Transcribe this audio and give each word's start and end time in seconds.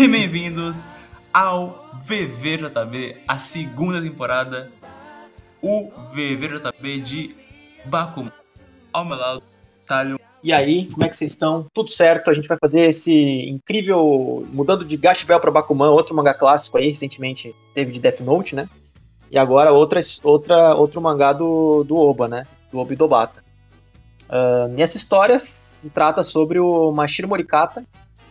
E 0.00 0.08
bem-vindos 0.08 0.76
ao 1.30 1.90
VVJB, 2.06 3.18
a 3.28 3.38
segunda 3.38 4.00
temporada, 4.00 4.72
o 5.60 5.90
VVJB 6.14 7.00
de 7.00 7.36
Bakuman. 7.84 8.32
Ao 8.94 9.04
meu 9.04 9.18
lado, 9.18 9.42
Talion. 9.86 10.16
E 10.42 10.54
aí, 10.54 10.86
como 10.86 11.04
é 11.04 11.08
que 11.10 11.14
vocês 11.14 11.32
estão? 11.32 11.66
Tudo 11.74 11.90
certo? 11.90 12.30
A 12.30 12.32
gente 12.32 12.48
vai 12.48 12.56
fazer 12.58 12.88
esse 12.88 13.12
incrível. 13.46 14.48
Mudando 14.50 14.86
de 14.86 14.96
Gash 14.96 15.22
Bell 15.22 15.38
pra 15.38 15.50
Bakuman, 15.50 15.90
outro 15.90 16.16
mangá 16.16 16.32
clássico 16.32 16.78
aí, 16.78 16.88
recentemente 16.88 17.54
teve 17.74 17.92
de 17.92 18.00
Death 18.00 18.20
Note, 18.20 18.54
né? 18.54 18.70
E 19.30 19.36
agora 19.36 19.70
outra, 19.70 20.00
outra, 20.22 20.74
outro 20.76 20.98
mangá 21.02 21.34
do, 21.34 21.84
do 21.84 21.94
Oba, 21.94 22.26
né? 22.26 22.46
Do 22.72 22.78
Oba 22.78 22.94
Idobata. 22.94 23.44
Uh, 24.30 24.66
nessa 24.68 24.96
história 24.96 25.38
se 25.38 25.90
trata 25.90 26.24
sobre 26.24 26.58
o 26.58 26.90
Mashiro 26.90 27.28
Morikata, 27.28 27.84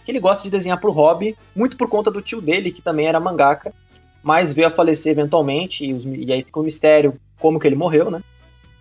que 0.09 0.11
ele 0.11 0.19
gosta 0.19 0.43
de 0.43 0.49
desenhar 0.49 0.79
pro 0.79 0.91
hobby, 0.91 1.37
muito 1.55 1.77
por 1.77 1.87
conta 1.87 2.09
do 2.09 2.19
tio 2.19 2.41
dele, 2.41 2.71
que 2.71 2.81
também 2.81 3.05
era 3.05 3.19
mangaka, 3.19 3.71
mas 4.23 4.51
veio 4.51 4.67
a 4.67 4.71
falecer 4.71 5.11
eventualmente, 5.11 5.85
e, 5.85 6.25
e 6.25 6.33
aí 6.33 6.43
fica 6.43 6.59
um 6.59 6.63
mistério 6.63 7.13
como 7.39 7.59
que 7.59 7.67
ele 7.67 7.75
morreu, 7.75 8.09
né? 8.09 8.23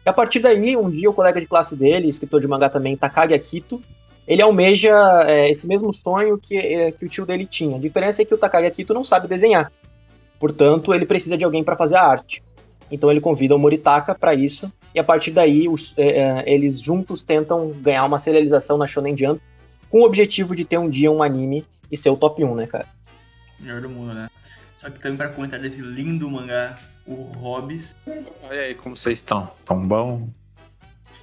E 0.06 0.08
a 0.08 0.12
partir 0.12 0.40
daí, 0.40 0.74
um 0.74 0.88
dia 0.88 1.10
o 1.10 1.12
colega 1.12 1.38
de 1.38 1.46
classe 1.46 1.76
dele, 1.76 2.08
escritor 2.08 2.40
de 2.40 2.48
mangá 2.48 2.70
também, 2.70 2.96
Takagi 2.96 3.34
Akito, 3.34 3.78
ele 4.26 4.40
almeja 4.40 4.90
é, 5.26 5.50
esse 5.50 5.68
mesmo 5.68 5.92
sonho 5.92 6.38
que, 6.38 6.56
é, 6.56 6.92
que 6.92 7.04
o 7.04 7.08
tio 7.08 7.26
dele 7.26 7.44
tinha. 7.44 7.76
A 7.76 7.80
diferença 7.80 8.22
é 8.22 8.24
que 8.24 8.32
o 8.32 8.38
Takagi 8.38 8.66
Akito 8.66 8.94
não 8.94 9.04
sabe 9.04 9.28
desenhar. 9.28 9.70
Portanto, 10.40 10.94
ele 10.94 11.04
precisa 11.04 11.36
de 11.36 11.44
alguém 11.44 11.62
para 11.62 11.76
fazer 11.76 11.96
a 11.96 12.02
arte. 12.02 12.42
Então 12.90 13.10
ele 13.10 13.20
convida 13.20 13.54
o 13.54 13.58
Moritaka 13.58 14.14
para 14.14 14.32
isso, 14.32 14.72
e 14.94 14.98
a 14.98 15.04
partir 15.04 15.30
daí 15.30 15.68
os, 15.68 15.92
é, 15.98 16.08
é, 16.08 16.44
eles 16.46 16.80
juntos 16.80 17.22
tentam 17.22 17.68
ganhar 17.82 18.06
uma 18.06 18.16
serialização 18.16 18.78
na 18.78 18.86
Shonen 18.86 19.14
Jump, 19.14 19.42
com 19.90 20.00
o 20.00 20.04
objetivo 20.04 20.54
de 20.54 20.64
ter 20.64 20.78
um 20.78 20.88
dia 20.88 21.10
um 21.10 21.22
anime 21.22 21.64
e 21.90 21.96
ser 21.96 22.10
o 22.10 22.16
top 22.16 22.42
1, 22.42 22.54
né, 22.54 22.66
cara? 22.66 22.86
Melhor 23.58 23.80
do 23.80 23.88
mundo, 23.88 24.14
né? 24.14 24.28
Só 24.76 24.88
que 24.88 25.00
também 25.00 25.16
para 25.16 25.28
comentar 25.30 25.58
desse 25.58 25.80
lindo 25.80 26.30
mangá, 26.30 26.76
o 27.04 27.14
Hobbes. 27.14 27.94
Olha 28.42 28.60
aí 28.60 28.74
como 28.74 28.96
vocês 28.96 29.18
estão. 29.18 29.50
Tão 29.64 29.86
bom? 29.86 30.28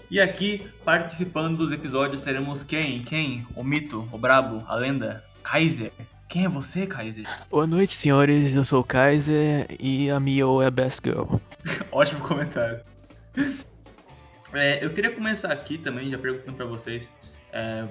E 0.10 0.20
aqui, 0.20 0.68
participando 0.84 1.58
dos 1.58 1.72
episódios, 1.72 2.22
seremos 2.22 2.64
quem? 2.64 3.04
Quem? 3.04 3.48
O 3.56 3.64
mito, 3.64 4.08
o 4.12 4.18
brabo, 4.18 4.64
a 4.68 4.76
lenda, 4.76 5.24
Kaiser. 5.42 5.92
Quem 6.28 6.46
é 6.46 6.50
você, 6.50 6.86
Kaiser? 6.86 7.26
Boa 7.50 7.66
noite, 7.66 7.94
senhores. 7.94 8.54
Eu 8.54 8.66
sou 8.66 8.82
o 8.82 8.84
Kaiser 8.84 9.68
e 9.80 10.10
a 10.10 10.20
Mio 10.20 10.62
é 10.62 10.66
a 10.66 10.72
best 10.72 11.02
girl. 11.04 11.38
Ótimo 11.92 12.22
comentário. 12.22 12.82
É, 14.54 14.84
eu 14.84 14.94
queria 14.94 15.12
começar 15.12 15.52
aqui 15.52 15.78
também, 15.78 16.10
já 16.10 16.18
perguntando 16.18 16.58
para 16.58 16.66
vocês. 16.66 17.10
É, 17.54 17.88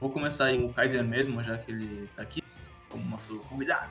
vou 0.00 0.10
começar 0.10 0.46
aí 0.46 0.64
o 0.64 0.72
Kaiser 0.72 1.04
mesmo, 1.04 1.42
já 1.42 1.56
que 1.58 1.70
ele 1.70 2.08
tá 2.16 2.22
aqui 2.22 2.42
como 2.88 3.04
nosso 3.08 3.38
convidado. 3.40 3.90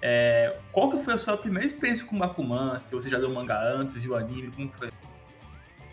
É, 0.00 0.56
qual 0.70 0.90
que 0.90 0.98
foi 0.98 1.14
a 1.14 1.18
sua 1.18 1.36
primeira 1.36 1.66
experiência 1.66 2.06
com 2.06 2.18
Bakuman? 2.18 2.78
Se 2.80 2.92
você 2.92 3.08
já 3.08 3.18
leu 3.18 3.30
o 3.30 3.34
mangá 3.34 3.60
antes, 3.62 4.02
viu 4.02 4.12
o 4.12 4.16
anime, 4.16 4.50
como 4.52 4.70
foi? 4.72 4.90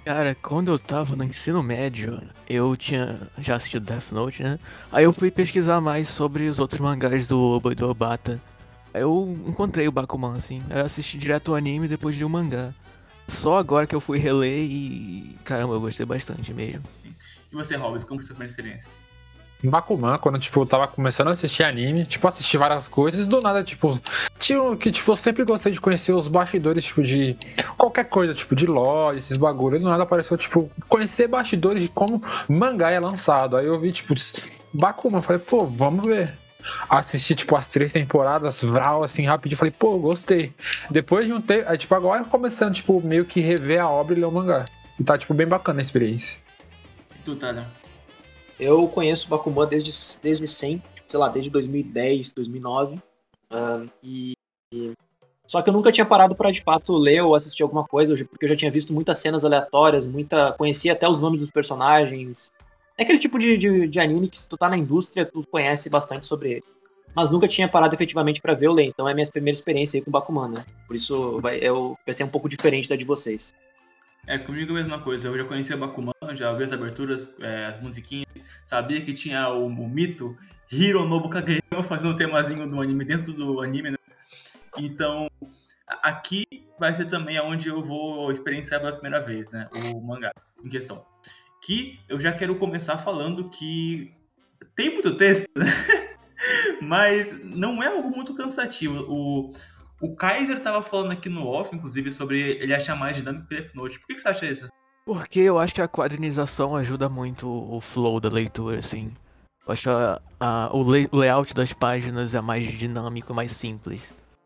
Cara, 0.05 0.35
quando 0.35 0.71
eu 0.71 0.77
tava 0.77 1.15
no 1.15 1.23
ensino 1.23 1.63
médio, 1.63 2.21
eu 2.47 2.77
tinha 2.77 3.27
já 3.39 3.55
assistido 3.55 3.87
Death 3.87 4.11
Note, 4.11 4.43
né? 4.43 4.59
Aí 4.91 5.03
eu 5.03 5.11
fui 5.11 5.31
pesquisar 5.31 5.81
mais 5.81 6.09
sobre 6.09 6.47
os 6.47 6.59
outros 6.59 6.79
mangás 6.79 7.27
do 7.27 7.41
Oba 7.41 7.71
e 7.71 7.75
do 7.75 7.89
Obata. 7.89 8.39
Aí 8.93 9.01
eu 9.01 9.35
encontrei 9.47 9.87
o 9.87 9.91
Bakuman, 9.91 10.35
assim. 10.35 10.61
Aí 10.69 10.79
eu 10.79 10.85
assisti 10.85 11.17
direto 11.17 11.51
o 11.51 11.55
anime 11.55 11.87
depois 11.87 12.15
de 12.15 12.23
um 12.23 12.29
mangá. 12.29 12.71
Só 13.27 13.55
agora 13.55 13.87
que 13.87 13.95
eu 13.95 13.99
fui 13.99 14.19
reler 14.19 14.69
e. 14.69 15.35
Caramba, 15.43 15.73
eu 15.73 15.81
gostei 15.81 16.05
bastante 16.05 16.53
mesmo. 16.53 16.83
E 17.03 17.55
você, 17.55 17.75
Robes, 17.75 18.03
como 18.03 18.19
foi 18.19 18.25
a 18.25 18.27
sua 18.27 18.35
primeira 18.35 18.51
experiência? 18.51 19.04
Em 19.63 19.69
Bakuman, 19.69 20.17
quando, 20.17 20.37
tipo, 20.37 20.61
eu 20.61 20.65
tava 20.65 20.87
começando 20.87 21.29
a 21.29 21.31
assistir 21.31 21.63
anime, 21.63 22.05
tipo, 22.05 22.27
assisti 22.27 22.57
várias 22.57 22.87
coisas, 22.87 23.25
do 23.25 23.39
nada, 23.39 23.63
tipo, 23.63 23.99
tinha 24.37 24.75
que, 24.75 24.91
tipo, 24.91 25.11
eu 25.11 25.15
sempre 25.15 25.43
gostei 25.43 25.71
de 25.71 25.81
conhecer 25.81 26.13
os 26.13 26.27
bastidores, 26.27 26.83
tipo, 26.83 27.01
de 27.01 27.35
qualquer 27.77 28.05
coisa, 28.05 28.33
tipo, 28.33 28.55
de 28.55 28.67
lore, 28.67 29.17
esses 29.17 29.37
bagulhos, 29.37 29.81
do 29.81 29.89
nada 29.89 30.03
apareceu, 30.03 30.37
tipo, 30.37 30.69
conhecer 30.87 31.27
bastidores 31.27 31.81
de 31.81 31.89
como 31.89 32.21
mangá 32.47 32.91
é 32.91 32.99
lançado. 32.99 33.57
Aí 33.57 33.65
eu 33.65 33.79
vi, 33.79 33.91
tipo, 33.91 34.13
Bakuman, 34.73 35.21
falei, 35.21 35.41
pô, 35.41 35.65
vamos 35.65 36.05
ver. 36.05 36.37
Assisti, 36.89 37.35
tipo, 37.35 37.55
as 37.55 37.67
três 37.67 37.91
temporadas, 37.91 38.61
vral, 38.61 39.03
assim, 39.03 39.25
rapidinho, 39.25 39.57
falei, 39.57 39.71
pô, 39.71 39.97
gostei. 39.97 40.53
Depois 40.89 41.25
de 41.25 41.33
um 41.33 41.41
tempo, 41.41 41.69
aí, 41.69 41.77
tipo, 41.77 41.95
agora 41.95 42.23
começando, 42.25 42.73
tipo, 42.73 43.01
meio 43.01 43.25
que 43.25 43.39
rever 43.39 43.81
a 43.81 43.89
obra 43.89 44.15
e 44.15 44.19
ler 44.19 44.25
o 44.25 44.31
mangá. 44.31 44.65
E 44.99 45.03
tá, 45.03 45.17
tipo, 45.17 45.33
bem 45.33 45.47
bacana 45.47 45.79
a 45.79 45.81
experiência. 45.81 46.37
E 47.15 47.19
tu, 47.23 47.35
Tadeu? 47.35 47.63
Eu 48.59 48.87
conheço 48.87 49.29
Bakuman 49.29 49.67
desde, 49.67 49.91
desde 50.21 50.47
sempre, 50.47 50.89
sei 51.07 51.19
lá, 51.19 51.27
desde 51.27 51.49
2010, 51.49 52.33
2009. 52.33 52.95
Uh, 53.51 53.89
e, 54.01 54.33
e, 54.73 54.93
Só 55.45 55.61
que 55.61 55.69
eu 55.69 55.73
nunca 55.73 55.91
tinha 55.91 56.05
parado 56.05 56.35
para 56.35 56.51
de 56.51 56.61
fato 56.61 56.95
ler 56.95 57.21
ou 57.21 57.35
assistir 57.35 57.63
alguma 57.63 57.85
coisa, 57.85 58.15
porque 58.25 58.45
eu 58.45 58.49
já 58.49 58.55
tinha 58.55 58.71
visto 58.71 58.93
muitas 58.93 59.19
cenas 59.19 59.43
aleatórias, 59.43 60.05
muita. 60.05 60.53
conhecia 60.53 60.93
até 60.93 61.07
os 61.07 61.19
nomes 61.19 61.41
dos 61.41 61.51
personagens. 61.51 62.51
É 62.97 63.03
aquele 63.03 63.19
tipo 63.19 63.37
de, 63.37 63.57
de, 63.57 63.87
de 63.87 63.99
anime 63.99 64.29
que 64.29 64.39
se 64.39 64.47
tu 64.47 64.57
tá 64.57 64.69
na 64.69 64.77
indústria, 64.77 65.25
tu 65.25 65.45
conhece 65.51 65.89
bastante 65.89 66.25
sobre 66.25 66.53
ele. 66.53 66.63
Mas 67.13 67.29
nunca 67.29 67.47
tinha 67.47 67.67
parado 67.67 67.93
efetivamente 67.93 68.41
para 68.41 68.53
ver 68.53 68.69
o 68.69 68.73
ler, 68.73 68.85
então 68.85 69.07
é 69.07 69.11
a 69.11 69.15
minha 69.15 69.25
primeira 69.27 69.55
experiência 69.55 69.97
aí 69.97 70.03
com 70.03 70.11
Bakuman, 70.11 70.49
né? 70.49 70.65
Por 70.87 70.95
isso 70.95 71.39
vai, 71.41 71.57
eu, 71.57 71.97
ser 72.11 72.23
um 72.23 72.29
pouco 72.29 72.49
diferente 72.49 72.89
da 72.89 72.95
de 72.95 73.05
vocês. 73.05 73.53
É, 74.27 74.37
comigo 74.37 74.71
a 74.71 74.75
mesma 74.75 74.99
coisa. 74.99 75.27
Eu 75.27 75.37
já 75.37 75.45
conhecia 75.45 75.77
Bakuman, 75.77 76.11
já 76.33 76.53
vi 76.53 76.63
as 76.63 76.71
aberturas, 76.71 77.27
é, 77.41 77.65
as 77.65 77.81
musiquinhas. 77.81 78.25
Sabia 78.63 79.01
que 79.01 79.13
tinha 79.13 79.49
o, 79.49 79.65
o 79.65 79.89
mito 79.89 80.37
Hironobu 80.71 81.29
Kageyama 81.29 81.83
fazendo 81.83 82.11
um 82.11 82.15
temazinho 82.15 82.67
do 82.69 82.81
anime 82.81 83.03
dentro 83.03 83.33
do 83.33 83.61
anime, 83.61 83.91
né? 83.91 83.97
Então, 84.77 85.29
aqui 85.87 86.45
vai 86.79 86.93
ser 86.95 87.05
também 87.05 87.39
onde 87.39 87.67
eu 87.67 87.83
vou 87.83 88.31
experienciar 88.31 88.79
pela 88.79 88.93
primeira 88.93 89.21
vez, 89.23 89.49
né? 89.51 89.69
O 89.73 90.01
mangá 90.01 90.31
em 90.63 90.69
questão. 90.69 91.05
Que 91.61 91.99
eu 92.07 92.19
já 92.19 92.31
quero 92.31 92.55
começar 92.55 92.97
falando 92.97 93.49
que 93.49 94.13
tem 94.75 94.91
muito 94.91 95.15
texto, 95.17 95.49
né? 95.55 95.65
mas 96.81 97.31
não 97.43 97.81
é 97.81 97.87
algo 97.87 98.09
muito 98.09 98.35
cansativo. 98.35 99.05
O, 99.07 99.51
o 100.01 100.15
Kaiser 100.15 100.59
tava 100.61 100.81
falando 100.81 101.11
aqui 101.11 101.29
no 101.29 101.47
off, 101.47 101.75
inclusive, 101.75 102.11
sobre 102.11 102.39
ele 102.39 102.73
achar 102.73 102.95
mais 102.95 103.15
dinâmico 103.15 103.47
que 103.47 103.55
Death 103.55 103.73
Note. 103.73 103.99
Por 103.99 104.07
que, 104.07 104.13
que 104.15 104.19
você 104.21 104.27
acha 104.27 104.45
isso? 104.45 104.69
Porque 105.05 105.39
eu 105.39 105.59
acho 105.59 105.75
que 105.75 105.81
a 105.81 105.87
quadrinização 105.87 106.75
ajuda 106.75 107.07
muito 107.07 107.47
o 107.47 107.79
flow 107.79 108.19
da 108.19 108.27
leitura, 108.27 108.79
assim. 108.79 109.13
Eu 109.65 109.71
acho 109.71 109.89
a, 109.89 110.19
a, 110.39 110.69
o, 110.75 110.81
lay, 110.81 111.07
o 111.11 111.17
layout 111.17 111.53
das 111.53 111.71
páginas 111.71 112.33
é 112.33 112.41
mais 112.41 112.67
dinâmico, 112.71 113.31
mais 113.31 113.51
simples. 113.51 114.01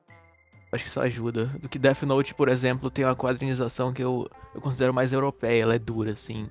Eu 0.10 0.76
acho 0.76 0.84
que 0.84 0.90
isso 0.90 1.00
ajuda. 1.00 1.46
Do 1.62 1.70
que 1.70 1.80
Death 1.80 2.04
Note, 2.04 2.36
por 2.36 2.50
exemplo, 2.50 2.92
tem 2.92 3.06
uma 3.06 3.16
quadrinização 3.16 3.94
que 3.94 4.04
eu, 4.04 4.30
eu 4.54 4.60
considero 4.60 4.94
mais 4.94 5.14
europeia, 5.14 5.64
ela 5.64 5.76
é 5.76 5.80
dura, 5.80 6.12
assim. 6.12 6.50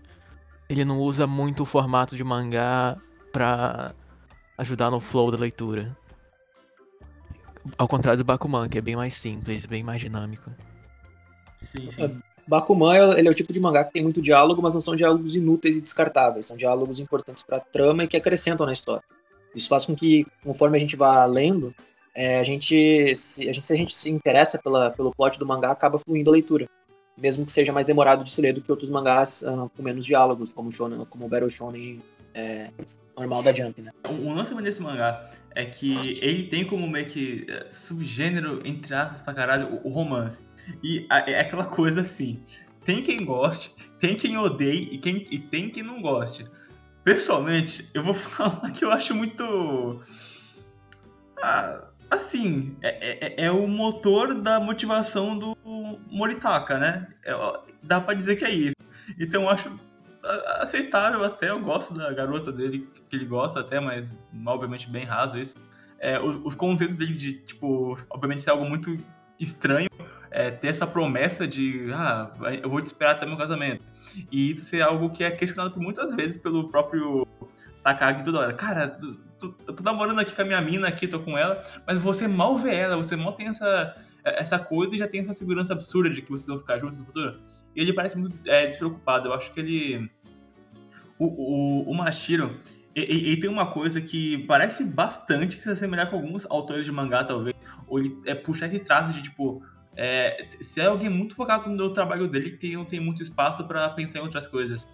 Ele 0.71 0.87
não 0.87 1.01
usa 1.01 1.27
muito 1.27 1.63
o 1.63 1.67
formato 1.67 2.17
de 2.17 2.25
mangá 2.25 2.97
pra 3.31 3.95
ajudar 4.57 4.91
no 4.91 5.01
flow 5.01 5.31
da 5.31 5.37
leitura. 5.37 5.95
Ao 7.77 7.87
contrário 7.87 8.19
do 8.19 8.25
Bakuman, 8.25 8.69
que 8.71 8.79
é 8.79 8.81
bem 8.81 8.97
mais 8.97 9.15
simples, 9.15 9.67
bem 9.67 9.83
mais 9.83 10.01
dinâmico. 10.01 10.51
Sim, 11.59 11.91
sim. 11.91 12.21
Bakuman 12.49 13.17
ele 13.17 13.29
é 13.29 13.31
o 13.31 13.35
tipo 13.35 13.53
de 13.53 13.61
mangá 13.61 13.85
que 13.85 13.93
tem 13.93 14.03
muito 14.03 14.23
diálogo, 14.23 14.63
mas 14.63 14.75
não 14.75 14.81
são 14.81 14.97
diálogos 14.97 15.37
inúteis 15.37 15.77
e 15.77 15.83
descartáveis. 15.83 16.47
São 16.47 16.57
diálogos 16.57 16.99
importantes 16.99 17.43
para 17.43 17.59
a 17.59 17.61
trama 17.61 18.05
e 18.05 18.09
que 18.09 18.17
acrescentam 18.17 18.67
na 18.67 18.73
história. 18.73 19.03
Isso 19.55 19.69
faz 19.69 19.85
com 19.85 19.95
que, 19.95 20.27
conforme 20.43 20.79
a 20.79 20.81
gente 20.81 20.97
vá 20.97 21.25
lendo, 21.27 21.75
é, 22.15 22.41
a, 22.41 22.45
gente, 22.45 23.15
se, 23.15 23.49
a 23.49 23.53
gente, 23.53 23.65
se 23.65 23.73
a 23.73 23.77
gente 23.77 23.95
se 23.95 24.11
interessa 24.11 24.59
pela, 24.59 24.91
pelo 24.91 25.15
plot 25.15 25.39
do 25.39 25.47
mangá, 25.47 25.71
acaba 25.71 25.99
fluindo 25.99 26.31
a 26.31 26.33
leitura. 26.33 26.69
Mesmo 27.17 27.45
que 27.45 27.53
seja 27.53 27.73
mais 27.73 27.87
demorado 27.87 28.25
de 28.25 28.31
se 28.31 28.41
ler 28.41 28.55
do 28.55 28.63
que 28.63 28.71
outros 28.71 28.89
mangás 28.89 29.43
uh, 29.43 29.71
com 29.77 29.83
menos 29.83 30.07
diálogos, 30.07 30.53
como, 30.53 30.73
shonen, 30.73 31.05
como 31.07 31.27
o 31.27 31.29
Battle 31.29 31.51
Shonen 31.51 32.01
é, 32.35 32.71
normal 33.19 33.43
da 33.43 33.53
Jump, 33.53 33.83
né? 33.83 33.91
O 34.09 34.33
lance 34.33 34.55
desse 34.63 34.81
mangá 34.81 35.29
é 35.55 35.65
que 35.65 36.19
ele 36.23 36.45
tem 36.45 36.65
como 36.65 36.89
meio 36.89 37.07
que 37.07 37.47
eh, 37.49 37.67
subgênero, 37.71 38.63
entre 38.65 38.95
aspas, 38.95 39.21
pra 39.21 39.35
caralho, 39.35 39.81
o 39.83 39.89
romance. 39.89 40.43
E 40.83 41.07
é 41.11 41.41
aquela 41.41 41.65
coisa 41.65 42.03
assim, 42.03 42.43
tem 42.85 43.03
quem 43.03 43.25
goste, 43.25 43.75
tem 43.99 44.17
quem 44.17 44.37
odeie 44.39 44.89
e, 44.93 44.99
quem, 44.99 45.27
e 45.31 45.39
tem 45.39 45.71
quem 45.71 45.83
não 45.83 46.01
goste. 46.01 46.45
Pessoalmente, 47.05 47.89
eu 47.95 48.03
vou 48.03 48.15
falar 48.15 48.71
que 48.73 48.85
eu 48.85 48.91
acho 48.91 49.15
muito... 49.15 50.01
Ah, 51.41 51.89
assim, 52.11 52.77
é, 52.83 53.27
é, 53.27 53.45
é, 53.45 53.51
o 53.51 53.67
motor 53.69 54.35
da 54.35 54.59
motivação 54.59 55.39
do 55.39 55.57
Moritaka, 56.11 56.79
né? 56.79 57.09
É, 57.25 57.33
dá 57.83 58.01
para 58.01 58.15
dizer 58.15 58.37
que 58.37 58.45
é 58.45 58.51
isso. 58.51 58.77
Então 59.19 59.43
eu 59.43 59.49
acho 59.49 59.71
aceitável 60.61 61.25
até, 61.25 61.51
eu 61.51 61.61
gosto 61.61 61.95
da 61.95 62.13
garota 62.13 62.53
dele, 62.53 62.89
que 63.09 63.17
ele 63.17 63.25
gosta 63.25 63.61
até, 63.61 63.81
mas 63.81 64.07
obviamente 64.47 64.89
bem 64.89 65.05
raso 65.05 65.39
isso. 65.39 65.57
É, 65.99 66.21
os, 66.21 66.37
os 66.45 66.55
conceitos 66.55 66.95
dele 66.95 67.13
de, 67.13 67.33
tipo, 67.33 67.99
obviamente 68.11 68.43
ser 68.43 68.51
algo 68.51 68.65
muito 68.65 68.97
estranho, 69.39 69.89
é, 70.39 70.53
ter 70.53 70.69
essa 70.69 70.87
promessa 70.87 71.49
de, 71.49 71.91
ah, 71.93 72.31
eu 72.63 72.71
vou 72.71 72.81
te 72.81 72.87
esperar 72.87 73.17
até 73.17 73.27
meu 73.27 73.37
casamento. 73.37 73.83
E 74.31 74.51
isso 74.51 74.67
ser 74.67 74.83
algo 74.83 75.11
que 75.11 75.25
é 75.25 75.33
questionado 75.33 75.75
por 75.75 75.83
muitas 75.83 76.15
vezes 76.15 76.39
pelo 76.39 76.69
próprio 76.69 77.27
Takagi 77.83 78.23
toda 78.23 78.39
hora. 78.39 78.53
Cara, 78.53 78.87
tô, 79.41 79.53
eu 79.67 79.75
tô 79.75 79.83
namorando 79.83 80.21
aqui 80.21 80.37
com 80.37 80.43
a 80.43 80.45
minha 80.45 80.61
mina 80.61 80.87
aqui, 80.87 81.09
tô 81.09 81.19
com 81.19 81.37
ela, 81.37 81.61
mas 81.85 81.99
você 81.99 82.29
mal 82.29 82.57
vê 82.57 82.73
ela, 82.77 82.97
você 82.97 83.17
mal 83.17 83.33
tem 83.33 83.49
essa, 83.49 83.97
essa 84.25 84.61
coisa 84.61 84.95
e 84.95 84.99
já 84.99 85.09
tem 85.09 85.23
essa 85.23 85.33
segurança 85.33 85.73
absurda 85.73 86.09
de 86.09 86.23
que 86.23 86.31
vocês 86.31 86.47
vão 86.47 86.59
ficar 86.59 86.79
juntos 86.79 86.99
no 86.99 87.05
futuro. 87.05 87.37
E 87.75 87.81
ele 87.81 87.93
parece 87.93 88.17
muito 88.17 88.39
é, 88.47 88.67
despreocupado. 88.67 89.29
Eu 89.29 89.35
acho 89.35 89.51
que 89.51 89.59
ele. 89.59 90.09
O, 91.19 91.27
o, 91.27 91.91
o 91.91 91.95
Mashiro, 91.95 92.57
ele, 92.95 93.41
tem 93.41 93.51
uma 93.51 93.73
coisa 93.73 94.01
que 94.01 94.39
parece 94.47 94.85
bastante 94.85 95.59
se 95.59 95.69
assemelhar 95.69 96.09
com 96.09 96.15
alguns 96.15 96.47
autores 96.49 96.85
de 96.85 96.93
mangá, 96.93 97.25
talvez. 97.25 97.57
Ou 97.89 97.99
ele 97.99 98.17
é 98.25 98.37
puxar 98.37 98.67
esse 98.69 98.85
traço 98.85 99.13
de 99.13 99.23
tipo. 99.23 99.61
É, 100.01 100.47
se 100.61 100.81
é 100.81 100.87
alguém 100.87 101.11
muito 101.11 101.35
focado 101.35 101.69
no 101.69 101.93
trabalho 101.93 102.29
dele 102.29 102.53
que 102.53 102.73
não 102.73 102.85
tem 102.85 103.01
muito 103.01 103.21
espaço 103.21 103.65
para 103.65 103.89
pensar 103.91 104.21
em 104.21 104.23
outras 104.23 104.47
coisas. 104.47 104.87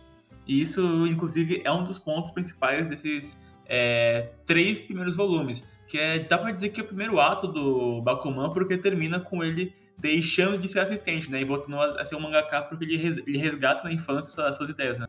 E 0.46 0.62
isso, 0.62 1.06
inclusive, 1.06 1.60
é 1.62 1.70
um 1.70 1.84
dos 1.84 1.98
pontos 1.98 2.30
principais 2.30 2.88
desses 2.88 3.36
é, 3.66 4.30
três 4.46 4.80
primeiros 4.80 5.14
volumes. 5.14 5.62
Que 5.86 5.98
é, 5.98 6.18
dá 6.20 6.38
pra 6.38 6.50
dizer 6.52 6.70
que 6.70 6.80
é 6.80 6.84
o 6.84 6.86
primeiro 6.86 7.20
ato 7.20 7.46
do 7.46 8.00
Bakuman, 8.00 8.50
porque 8.54 8.78
termina 8.78 9.20
com 9.20 9.44
ele 9.44 9.74
deixando 9.98 10.56
de 10.56 10.68
ser 10.68 10.80
assistente, 10.80 11.30
né? 11.30 11.42
E 11.42 11.44
voltando 11.44 11.78
a 11.78 12.06
ser 12.06 12.16
um 12.16 12.20
mangaka 12.20 12.62
porque 12.62 12.86
ele, 12.86 12.96
res, 12.96 13.18
ele 13.18 13.36
resgata 13.36 13.84
na 13.84 13.92
infância 13.92 14.42
as 14.42 14.56
suas 14.56 14.70
ideias, 14.70 14.96
né? 14.96 15.06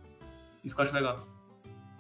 Isso 0.62 0.76
que 0.76 0.82
eu 0.82 0.84
acho 0.84 0.94
legal. 0.94 1.26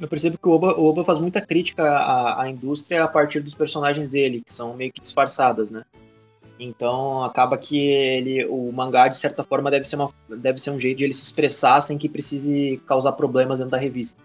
Eu 0.01 0.09
percebo 0.09 0.37
que 0.37 0.49
o 0.49 0.51
Oba, 0.51 0.73
o 0.73 0.83
Oba 0.83 1.05
faz 1.05 1.17
muita 1.17 1.39
crítica 1.39 1.83
à, 1.89 2.41
à 2.43 2.49
indústria 2.49 3.05
a 3.05 3.07
partir 3.07 3.39
dos 3.39 3.55
personagens 3.55 4.09
dele, 4.09 4.41
que 4.45 4.51
são 4.51 4.75
meio 4.75 4.91
que 4.91 4.99
disfarçadas, 4.99 5.71
né? 5.71 5.85
Então 6.59 7.23
acaba 7.23 7.57
que 7.57 7.77
ele, 7.77 8.45
o 8.45 8.71
mangá 8.71 9.07
de 9.07 9.17
certa 9.17 9.43
forma 9.43 9.69
deve 9.69 9.85
ser, 9.85 9.97
uma, 9.97 10.09
deve 10.29 10.59
ser 10.59 10.71
um 10.71 10.79
jeito 10.79 10.99
de 10.99 11.03
ele 11.03 11.13
se 11.13 11.23
expressar 11.23 11.81
sem 11.81 11.97
que 11.97 12.07
precise 12.07 12.81
causar 12.85 13.11
problemas 13.13 13.59
dentro 13.59 13.71
da 13.71 13.77
revista. 13.77 14.21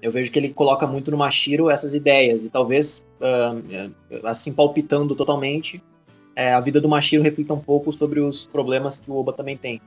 Eu 0.00 0.12
vejo 0.12 0.30
que 0.30 0.38
ele 0.38 0.50
coloca 0.50 0.86
muito 0.86 1.10
no 1.10 1.16
Mashiro 1.16 1.68
essas 1.68 1.94
ideias 1.94 2.44
e 2.44 2.50
talvez 2.50 3.06
uh, 3.20 3.92
assim 4.24 4.52
palpitando 4.52 5.14
totalmente 5.14 5.82
é, 6.36 6.54
a 6.54 6.60
vida 6.60 6.80
do 6.80 6.88
Mashiro 6.88 7.22
reflita 7.22 7.52
um 7.52 7.58
pouco 7.58 7.92
sobre 7.92 8.20
os 8.20 8.46
problemas 8.46 8.98
que 8.98 9.10
o 9.10 9.16
Oba 9.16 9.32
também 9.32 9.56
tem. 9.56 9.82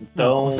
Então 0.00 0.50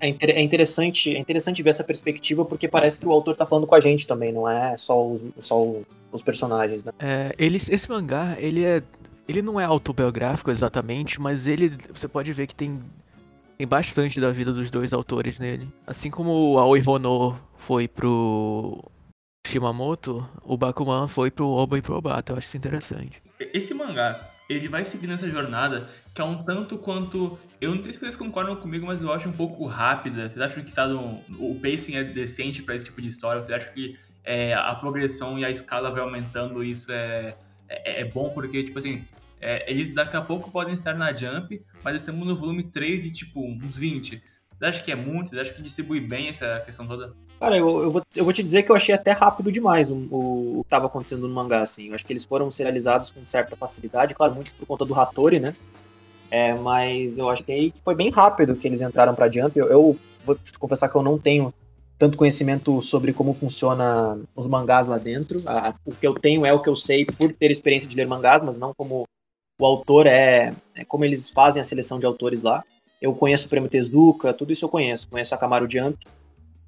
é, 0.00 0.08
é, 0.10 0.42
interessante 0.42 1.14
é 1.14 1.18
interessante 1.18 1.62
ver 1.62 1.70
essa 1.70 1.84
perspectiva 1.84 2.44
porque 2.44 2.66
parece 2.66 2.98
que 2.98 3.06
o 3.06 3.12
autor 3.12 3.32
está 3.32 3.46
falando 3.46 3.66
com 3.66 3.74
a 3.76 3.80
gente 3.80 4.06
também, 4.06 4.32
não 4.32 4.50
é 4.50 4.76
só 4.76 5.06
os, 5.06 5.20
só 5.40 5.76
os 6.10 6.22
personagens, 6.22 6.84
né? 6.84 6.92
É, 6.98 7.32
ele, 7.38 7.56
esse 7.56 7.88
mangá 7.88 8.36
ele 8.38 8.64
é 8.64 8.82
ele 9.28 9.42
não 9.42 9.60
é 9.60 9.64
autobiográfico 9.64 10.50
exatamente, 10.50 11.20
mas 11.20 11.46
ele 11.46 11.76
você 11.92 12.08
pode 12.08 12.32
ver 12.32 12.46
que 12.46 12.54
tem, 12.54 12.82
tem 13.58 13.66
bastante 13.66 14.18
da 14.20 14.30
vida 14.30 14.52
dos 14.52 14.70
dois 14.70 14.92
autores 14.92 15.38
nele. 15.38 15.68
Assim 15.86 16.10
como 16.10 16.54
o 16.54 16.58
Aoi 16.58 16.82
Hono 16.84 17.38
foi 17.58 17.86
pro 17.86 18.82
Shimamoto, 19.46 20.26
o 20.42 20.56
Bakuman 20.56 21.06
foi 21.06 21.30
pro 21.30 21.46
Oba 21.46 21.76
e 21.76 21.82
pro 21.82 21.96
Obata. 21.96 22.32
Eu 22.32 22.38
acho 22.38 22.48
isso 22.48 22.56
interessante. 22.56 23.22
Esse 23.38 23.74
mangá, 23.74 24.30
ele 24.48 24.68
vai 24.68 24.84
seguindo 24.84 25.12
essa 25.12 25.30
jornada 25.30 25.88
que 26.14 26.22
é 26.22 26.24
um 26.24 26.42
tanto 26.42 26.78
quanto. 26.78 27.38
Eu 27.60 27.74
não 27.74 27.82
sei 27.82 27.92
se 27.92 28.00
vocês 28.00 28.16
concordam 28.16 28.56
comigo, 28.56 28.86
mas 28.86 29.00
eu 29.02 29.12
acho 29.12 29.28
um 29.28 29.32
pouco 29.32 29.66
rápida. 29.66 30.30
Vocês 30.30 30.40
acham 30.40 30.64
que 30.64 30.72
tá 30.72 30.88
no, 30.88 31.22
o 31.38 31.58
pacing 31.60 31.96
é 31.96 32.04
decente 32.04 32.62
para 32.62 32.76
esse 32.76 32.86
tipo 32.86 33.02
de 33.02 33.08
história? 33.08 33.42
Vocês 33.42 33.54
acham 33.54 33.74
que 33.74 33.98
é, 34.24 34.54
a 34.54 34.74
progressão 34.74 35.38
e 35.38 35.44
a 35.44 35.50
escala 35.50 35.90
vai 35.90 36.00
aumentando? 36.00 36.64
Isso 36.64 36.90
é, 36.90 37.36
é, 37.68 38.02
é 38.02 38.04
bom 38.04 38.30
porque, 38.30 38.64
tipo 38.64 38.78
assim, 38.78 39.04
é, 39.40 39.70
eles 39.70 39.94
daqui 39.94 40.16
a 40.16 40.22
pouco 40.22 40.50
podem 40.50 40.74
estar 40.74 40.94
na 40.94 41.14
Jump, 41.14 41.62
mas 41.82 41.96
estamos 41.96 42.26
no 42.26 42.36
volume 42.36 42.62
3 42.62 43.02
de 43.02 43.10
tipo 43.10 43.40
uns 43.40 43.76
20. 43.76 44.22
Você 44.58 44.64
acha 44.64 44.82
que 44.82 44.90
é 44.90 44.96
muito? 44.96 45.30
Você 45.30 45.40
acha 45.40 45.52
que 45.52 45.62
distribui 45.62 46.00
bem 46.00 46.28
essa 46.28 46.60
questão 46.60 46.86
toda? 46.86 47.14
Cara, 47.38 47.56
eu, 47.56 47.82
eu, 47.82 47.90
vou, 47.92 48.02
eu 48.16 48.24
vou 48.24 48.32
te 48.32 48.42
dizer 48.42 48.64
que 48.64 48.72
eu 48.72 48.76
achei 48.76 48.92
até 48.92 49.12
rápido 49.12 49.52
demais 49.52 49.88
o, 49.88 49.94
o, 49.94 50.58
o 50.58 50.64
que 50.64 50.66
estava 50.66 50.86
acontecendo 50.86 51.28
no 51.28 51.34
mangá, 51.34 51.62
assim. 51.62 51.88
Eu 51.88 51.94
acho 51.94 52.04
que 52.04 52.12
eles 52.12 52.24
foram 52.24 52.50
serializados 52.50 53.10
com 53.10 53.24
certa 53.24 53.56
facilidade, 53.56 54.14
claro, 54.14 54.34
muito 54.34 54.52
por 54.54 54.66
conta 54.66 54.84
do 54.84 54.98
Hattori, 54.98 55.38
né? 55.38 55.54
É, 56.30 56.52
mas 56.54 57.18
eu 57.18 57.30
achei 57.30 57.70
que 57.70 57.80
foi 57.82 57.94
bem 57.94 58.10
rápido 58.10 58.56
que 58.56 58.66
eles 58.66 58.80
entraram 58.80 59.14
pra 59.14 59.30
Jump. 59.30 59.56
Eu, 59.56 59.68
eu 59.68 59.98
vou 60.24 60.34
te 60.34 60.58
confessar 60.58 60.88
que 60.88 60.96
eu 60.96 61.02
não 61.02 61.16
tenho 61.18 61.54
tanto 61.98 62.16
conhecimento 62.16 62.80
sobre 62.80 63.12
como 63.12 63.34
funciona 63.34 64.18
os 64.36 64.46
mangás 64.46 64.86
lá 64.86 64.98
dentro. 64.98 65.42
A, 65.46 65.74
o 65.84 65.92
que 65.92 66.06
eu 66.06 66.14
tenho 66.14 66.46
é 66.46 66.52
o 66.52 66.62
que 66.62 66.68
eu 66.68 66.76
sei 66.76 67.04
por 67.04 67.32
ter 67.32 67.50
experiência 67.50 67.88
de 67.88 67.96
ler 67.96 68.06
mangás, 68.06 68.42
mas 68.42 68.58
não 68.58 68.72
como 68.72 69.04
o 69.60 69.66
autor 69.66 70.06
é, 70.06 70.54
é 70.76 70.84
como 70.84 71.04
eles 71.04 71.28
fazem 71.28 71.60
a 71.60 71.64
seleção 71.64 71.98
de 71.98 72.06
autores 72.06 72.42
lá. 72.42 72.62
Eu 73.02 73.12
conheço 73.12 73.46
o 73.46 73.50
Prêmio 73.50 73.68
Tezuka, 73.68 74.32
tudo 74.32 74.52
isso 74.52 74.64
eu 74.64 74.68
conheço. 74.68 75.08
Conheço 75.08 75.34
a 75.34 75.38
Camaro 75.38 75.68
Jump, 75.68 75.98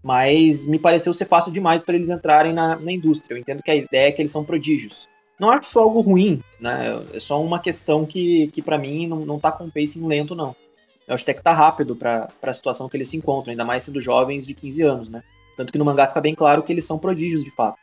mas 0.02 0.66
me 0.66 0.78
pareceu 0.78 1.14
ser 1.14 1.26
fácil 1.26 1.52
demais 1.52 1.82
para 1.82 1.94
eles 1.94 2.08
entrarem 2.08 2.52
na, 2.52 2.76
na 2.76 2.90
indústria. 2.90 3.34
Eu 3.34 3.38
entendo 3.38 3.62
que 3.62 3.70
a 3.70 3.76
ideia 3.76 4.08
é 4.08 4.12
que 4.12 4.20
eles 4.20 4.32
são 4.32 4.44
prodígios. 4.44 5.08
Não 5.38 5.50
acho 5.50 5.70
só 5.70 5.80
algo 5.80 6.00
ruim, 6.00 6.42
né? 6.60 7.02
É 7.14 7.20
só 7.20 7.42
uma 7.42 7.58
questão 7.58 8.04
que, 8.04 8.48
que 8.48 8.60
para 8.60 8.76
mim 8.76 9.06
não, 9.06 9.24
não 9.24 9.38
tá 9.38 9.50
com 9.50 9.70
pacing 9.70 10.06
lento, 10.06 10.34
não. 10.34 10.54
Eu 11.10 11.14
acho 11.16 11.24
até 11.24 11.34
que 11.34 11.42
tá 11.42 11.52
rápido 11.52 11.96
para 11.96 12.28
a 12.40 12.54
situação 12.54 12.88
que 12.88 12.96
eles 12.96 13.08
se 13.08 13.16
encontram, 13.16 13.50
ainda 13.50 13.64
mais 13.64 13.82
sendo 13.82 14.00
jovens 14.00 14.46
de 14.46 14.54
15 14.54 14.82
anos, 14.82 15.08
né? 15.08 15.24
Tanto 15.56 15.72
que 15.72 15.78
no 15.78 15.84
mangá 15.84 16.06
fica 16.06 16.20
bem 16.20 16.36
claro 16.36 16.62
que 16.62 16.72
eles 16.72 16.84
são 16.84 17.00
prodígios 17.00 17.42
de 17.42 17.50
fato. 17.50 17.80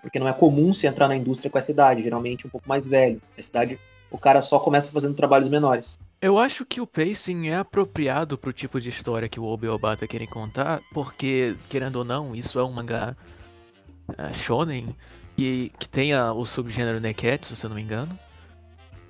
Porque 0.00 0.18
não 0.18 0.26
é 0.26 0.32
comum 0.32 0.72
se 0.72 0.86
entrar 0.86 1.06
na 1.06 1.14
indústria 1.14 1.50
com 1.50 1.58
essa 1.58 1.70
idade, 1.70 2.02
geralmente 2.02 2.46
um 2.46 2.50
pouco 2.50 2.66
mais 2.66 2.86
velho. 2.86 3.20
Essa 3.36 3.50
idade 3.50 3.78
o 4.10 4.16
cara 4.16 4.40
só 4.40 4.58
começa 4.58 4.90
fazendo 4.90 5.14
trabalhos 5.14 5.50
menores. 5.50 5.98
Eu 6.22 6.38
acho 6.38 6.64
que 6.64 6.80
o 6.80 6.86
pacing 6.86 7.48
é 7.48 7.58
apropriado 7.58 8.38
pro 8.38 8.50
tipo 8.50 8.80
de 8.80 8.88
história 8.88 9.28
que 9.28 9.38
o 9.38 9.44
Obi 9.44 9.66
e 9.66 9.68
Obata 9.68 10.06
querem 10.06 10.26
contar, 10.26 10.80
porque, 10.94 11.54
querendo 11.68 11.96
ou 11.96 12.04
não, 12.04 12.34
isso 12.34 12.58
é 12.58 12.64
um 12.64 12.72
mangá 12.72 13.14
uh, 14.08 14.34
shonen 14.34 14.96
que, 15.36 15.70
que 15.78 15.86
tenha 15.86 16.32
o 16.32 16.46
subgênero 16.46 16.98
Neketsu, 16.98 17.54
se 17.54 17.66
eu 17.66 17.68
não 17.68 17.76
me 17.76 17.82
engano. 17.82 18.18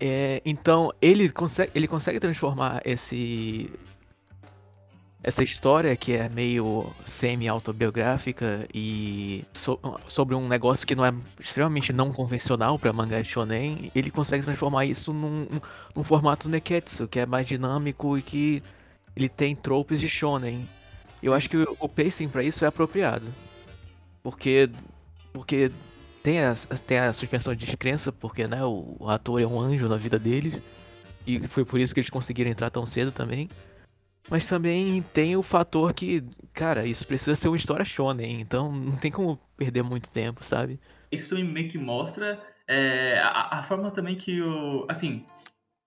É, 0.00 0.40
então, 0.46 0.90
ele 1.00 1.30
consegue, 1.30 1.70
ele 1.74 1.86
consegue 1.86 2.18
transformar 2.18 2.80
esse 2.84 3.70
essa 5.22 5.42
história 5.42 5.94
que 5.96 6.12
é 6.12 6.30
meio 6.30 6.90
semi-autobiográfica 7.04 8.66
e 8.72 9.44
so 9.52 9.78
sobre 10.08 10.34
um 10.34 10.48
negócio 10.48 10.86
que 10.86 10.94
não 10.94 11.04
é 11.04 11.12
extremamente 11.38 11.92
não 11.92 12.10
convencional 12.10 12.78
para 12.78 12.90
mangá 12.90 13.22
shonen, 13.22 13.92
ele 13.94 14.10
consegue 14.10 14.42
transformar 14.42 14.86
isso 14.86 15.12
num, 15.12 15.46
num 15.94 16.02
formato 16.02 16.48
neketsu, 16.48 17.06
que 17.06 17.20
é 17.20 17.26
mais 17.26 17.46
dinâmico 17.46 18.16
e 18.16 18.22
que 18.22 18.62
ele 19.14 19.28
tem 19.28 19.54
tropes 19.54 20.00
de 20.00 20.08
shonen. 20.08 20.66
Eu 21.22 21.34
acho 21.34 21.50
que 21.50 21.58
o 21.58 21.88
pacing 21.88 22.28
para 22.28 22.42
isso 22.42 22.64
é 22.64 22.68
apropriado. 22.68 23.26
Porque 24.22 24.70
porque 25.32 25.70
tem 26.22 26.40
a, 26.44 26.54
tem 26.86 26.98
a 26.98 27.12
suspensão 27.12 27.54
de 27.54 27.66
descrença, 27.66 28.12
porque 28.12 28.46
né, 28.46 28.64
o, 28.64 28.96
o 28.98 29.08
ator 29.08 29.40
é 29.40 29.46
um 29.46 29.60
anjo 29.60 29.88
na 29.88 29.96
vida 29.96 30.18
deles. 30.18 30.60
E 31.26 31.46
foi 31.46 31.64
por 31.64 31.78
isso 31.78 31.92
que 31.92 32.00
eles 32.00 32.10
conseguiram 32.10 32.50
entrar 32.50 32.70
tão 32.70 32.86
cedo 32.86 33.12
também. 33.12 33.48
Mas 34.28 34.46
também 34.46 35.02
tem 35.14 35.36
o 35.36 35.42
fator 35.42 35.92
que, 35.92 36.22
cara, 36.52 36.86
isso 36.86 37.06
precisa 37.06 37.34
ser 37.34 37.48
uma 37.48 37.56
história 37.56 37.84
shonen, 37.84 38.40
então 38.40 38.70
não 38.70 38.96
tem 38.96 39.10
como 39.10 39.36
perder 39.56 39.82
muito 39.82 40.10
tempo, 40.10 40.44
sabe? 40.44 40.78
Isso 41.10 41.30
também 41.30 41.44
meio 41.44 41.68
que 41.68 41.78
mostra 41.78 42.38
é, 42.68 43.18
a, 43.18 43.58
a, 43.58 43.62
forma 43.64 43.90
também 43.90 44.14
que 44.14 44.40
o. 44.40 44.86
Assim, 44.88 45.26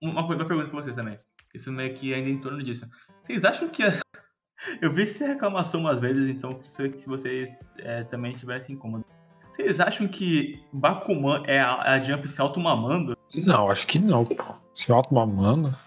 uma, 0.01 0.27
coisa, 0.27 0.41
uma 0.41 0.47
pergunta 0.47 0.69
pra 0.69 0.81
vocês 0.81 0.95
também. 0.95 1.17
Isso 1.53 1.71
meio 1.71 1.93
que 1.93 2.13
ainda 2.13 2.29
em 2.29 2.37
torno 2.37 2.61
disso. 2.61 2.85
Vocês 3.23 3.45
acham 3.45 3.69
que. 3.69 3.83
A... 3.83 3.93
Eu 4.81 4.91
vi 4.91 5.03
essa 5.03 5.25
reclamação 5.25 5.79
umas 5.79 5.99
vezes, 5.99 6.29
então 6.29 6.61
se 6.63 7.07
vocês 7.07 7.55
é, 7.77 8.03
também 8.03 8.33
tivessem 8.33 8.75
incômodo. 8.75 9.05
Vocês 9.53 9.79
acham 9.79 10.07
que 10.07 10.59
Bakuman 10.73 11.43
é 11.45 11.59
a, 11.59 11.93
a 11.93 11.99
Jump 11.99 12.27
se 12.27 12.41
automamando? 12.41 13.15
Não, 13.35 13.69
acho 13.69 13.85
que 13.85 13.99
não, 13.99 14.25
pô. 14.25 14.55
Se 14.73 14.91
automamando? 14.91 15.77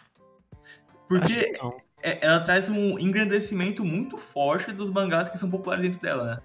Porque 1.09 1.53
é, 2.01 2.25
ela 2.25 2.39
traz 2.39 2.69
um 2.69 2.97
engrandecimento 2.97 3.85
muito 3.85 4.17
forte 4.17 4.71
dos 4.71 4.89
mangás 4.89 5.29
que 5.29 5.37
são 5.37 5.51
populares 5.51 5.83
dentro 5.83 6.01
dela, 6.01 6.25
né? 6.25 6.39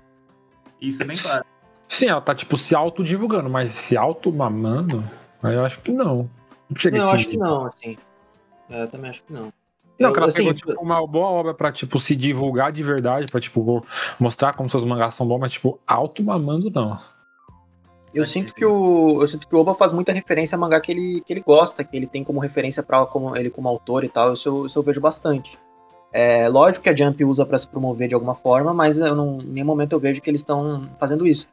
Isso 0.81 1.03
é 1.03 1.05
bem 1.05 1.15
claro. 1.15 1.45
Sim, 1.87 2.07
ela 2.07 2.21
tá, 2.21 2.33
tipo, 2.33 2.57
se 2.57 2.73
autodivulgando, 2.73 3.51
mas 3.51 3.69
se 3.69 3.95
auto-mamando, 3.95 5.03
aí 5.43 5.53
eu 5.53 5.63
acho 5.63 5.79
que 5.81 5.91
não. 5.91 6.27
Não, 6.67 6.79
chega 6.79 6.97
não 6.97 7.05
eu 7.05 7.11
acho 7.11 7.29
que 7.29 7.37
não, 7.37 7.65
assim. 7.67 7.97
É, 8.67 8.81
eu 8.81 8.87
também 8.87 9.11
acho 9.11 9.23
que 9.23 9.31
não. 9.31 9.53
Não, 10.01 10.11
que 10.11 10.19
ela 10.19 10.27
assim, 10.27 10.37
pegou, 10.39 10.53
tipo, 10.53 10.71
uma 10.81 11.05
boa 11.05 11.27
obra 11.27 11.53
pra, 11.53 11.71
tipo, 11.71 11.99
se 11.99 12.15
divulgar 12.15 12.71
de 12.71 12.83
verdade, 12.83 13.27
pra, 13.27 13.39
tipo, 13.39 13.85
mostrar 14.19 14.53
como 14.53 14.69
seus 14.69 14.83
mangás 14.83 15.15
são 15.15 15.27
bons, 15.27 15.39
mas, 15.39 15.51
tipo, 15.53 15.79
auto-mamando, 15.85 16.69
não. 16.69 16.99
Eu 18.13 18.25
sinto 18.25 18.53
que 18.53 18.65
o 18.65 19.21
eu 19.21 19.27
sinto 19.27 19.47
que 19.47 19.55
o 19.55 19.59
Oba 19.59 19.73
faz 19.73 19.91
muita 19.91 20.11
referência 20.11 20.55
a 20.55 20.59
mangá 20.59 20.81
que 20.81 20.91
ele, 20.91 21.21
que 21.25 21.31
ele 21.31 21.39
gosta, 21.39 21.83
que 21.83 21.95
ele 21.95 22.05
tem 22.05 22.23
como 22.23 22.39
referência 22.39 22.83
para 22.83 23.05
como 23.05 23.35
ele 23.37 23.49
como 23.49 23.69
autor 23.69 24.03
e 24.03 24.09
tal. 24.09 24.33
Isso 24.33 24.49
eu, 24.49 24.65
isso 24.65 24.77
eu 24.77 24.83
vejo 24.83 24.99
bastante. 24.99 25.57
É 26.11 26.49
lógico 26.49 26.83
que 26.83 26.89
a 26.89 26.95
Jump 26.95 27.23
usa 27.23 27.45
para 27.45 27.57
se 27.57 27.67
promover 27.67 28.09
de 28.09 28.13
alguma 28.13 28.35
forma, 28.35 28.73
mas 28.73 28.97
eu 28.97 29.15
não, 29.15 29.39
em 29.39 29.45
nenhum 29.45 29.65
momento 29.65 29.93
eu 29.93 29.99
vejo 29.99 30.21
que 30.21 30.29
eles 30.29 30.41
estão 30.41 30.89
fazendo 30.99 31.25
isso. 31.25 31.47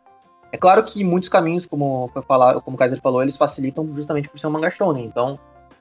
É 0.51 0.57
claro 0.57 0.83
que 0.83 1.05
muitos 1.05 1.29
caminhos, 1.29 1.65
como 1.65 2.11
foi 2.13 2.23
falar, 2.23 2.61
como 2.61 2.75
o 2.75 2.79
Kaiser 2.79 3.01
falou, 3.01 3.23
eles 3.23 3.37
facilitam 3.37 3.89
justamente 3.95 4.29
por 4.29 4.39
ser 4.39 4.49
um 4.49 4.51
mangá 4.51 4.71
shonen. 4.71 5.05
Então, 5.05 5.39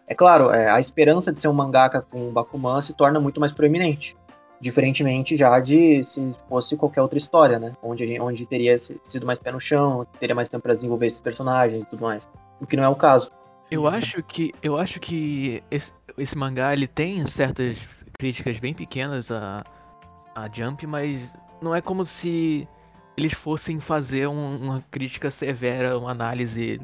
é 0.07 0.15
claro, 0.15 0.49
é, 0.51 0.69
a 0.69 0.79
esperança 0.79 1.33
de 1.33 1.41
ser 1.41 1.49
um 1.49 1.53
mangaka 1.53 2.01
com 2.01 2.31
Bakuman 2.31 2.79
se 2.81 2.93
torna 2.93 3.19
muito 3.19 3.39
mais 3.39 3.51
proeminente. 3.51 4.15
Diferentemente 4.59 5.37
já 5.37 5.59
de 5.59 6.03
se 6.03 6.33
fosse 6.47 6.75
qualquer 6.77 7.01
outra 7.01 7.17
história, 7.17 7.59
né? 7.59 7.73
Onde, 7.83 8.07
gente, 8.07 8.19
onde 8.21 8.45
teria 8.45 8.77
sido 8.77 9.25
mais 9.25 9.37
pé 9.37 9.51
no 9.51 9.59
chão, 9.59 10.07
teria 10.19 10.33
mais 10.33 10.49
tempo 10.49 10.63
para 10.63 10.73
desenvolver 10.73 11.07
esses 11.07 11.19
personagens 11.19 11.83
e 11.83 11.85
tudo 11.85 12.01
mais. 12.01 12.27
O 12.59 12.65
que 12.65 12.75
não 12.75 12.83
é 12.83 12.89
o 12.89 12.95
caso. 12.95 13.31
Eu 13.69 13.85
acho 13.85 14.23
que 14.23 14.53
eu 14.63 14.77
acho 14.77 14.99
que 14.99 15.61
esse, 15.69 15.91
esse 16.17 16.37
mangá 16.37 16.73
ele 16.73 16.87
tem 16.87 17.25
certas 17.27 17.87
críticas 18.17 18.59
bem 18.59 18.73
pequenas 18.73 19.29
a, 19.29 19.63
a 20.33 20.49
Jump, 20.51 20.87
mas 20.87 21.35
não 21.61 21.75
é 21.75 21.81
como 21.81 22.05
se 22.05 22.67
eles 23.17 23.33
fossem 23.33 23.79
fazer 23.79 24.27
um, 24.27 24.55
uma 24.55 24.83
crítica 24.89 25.29
severa, 25.29 25.99
uma 25.99 26.11
análise 26.11 26.79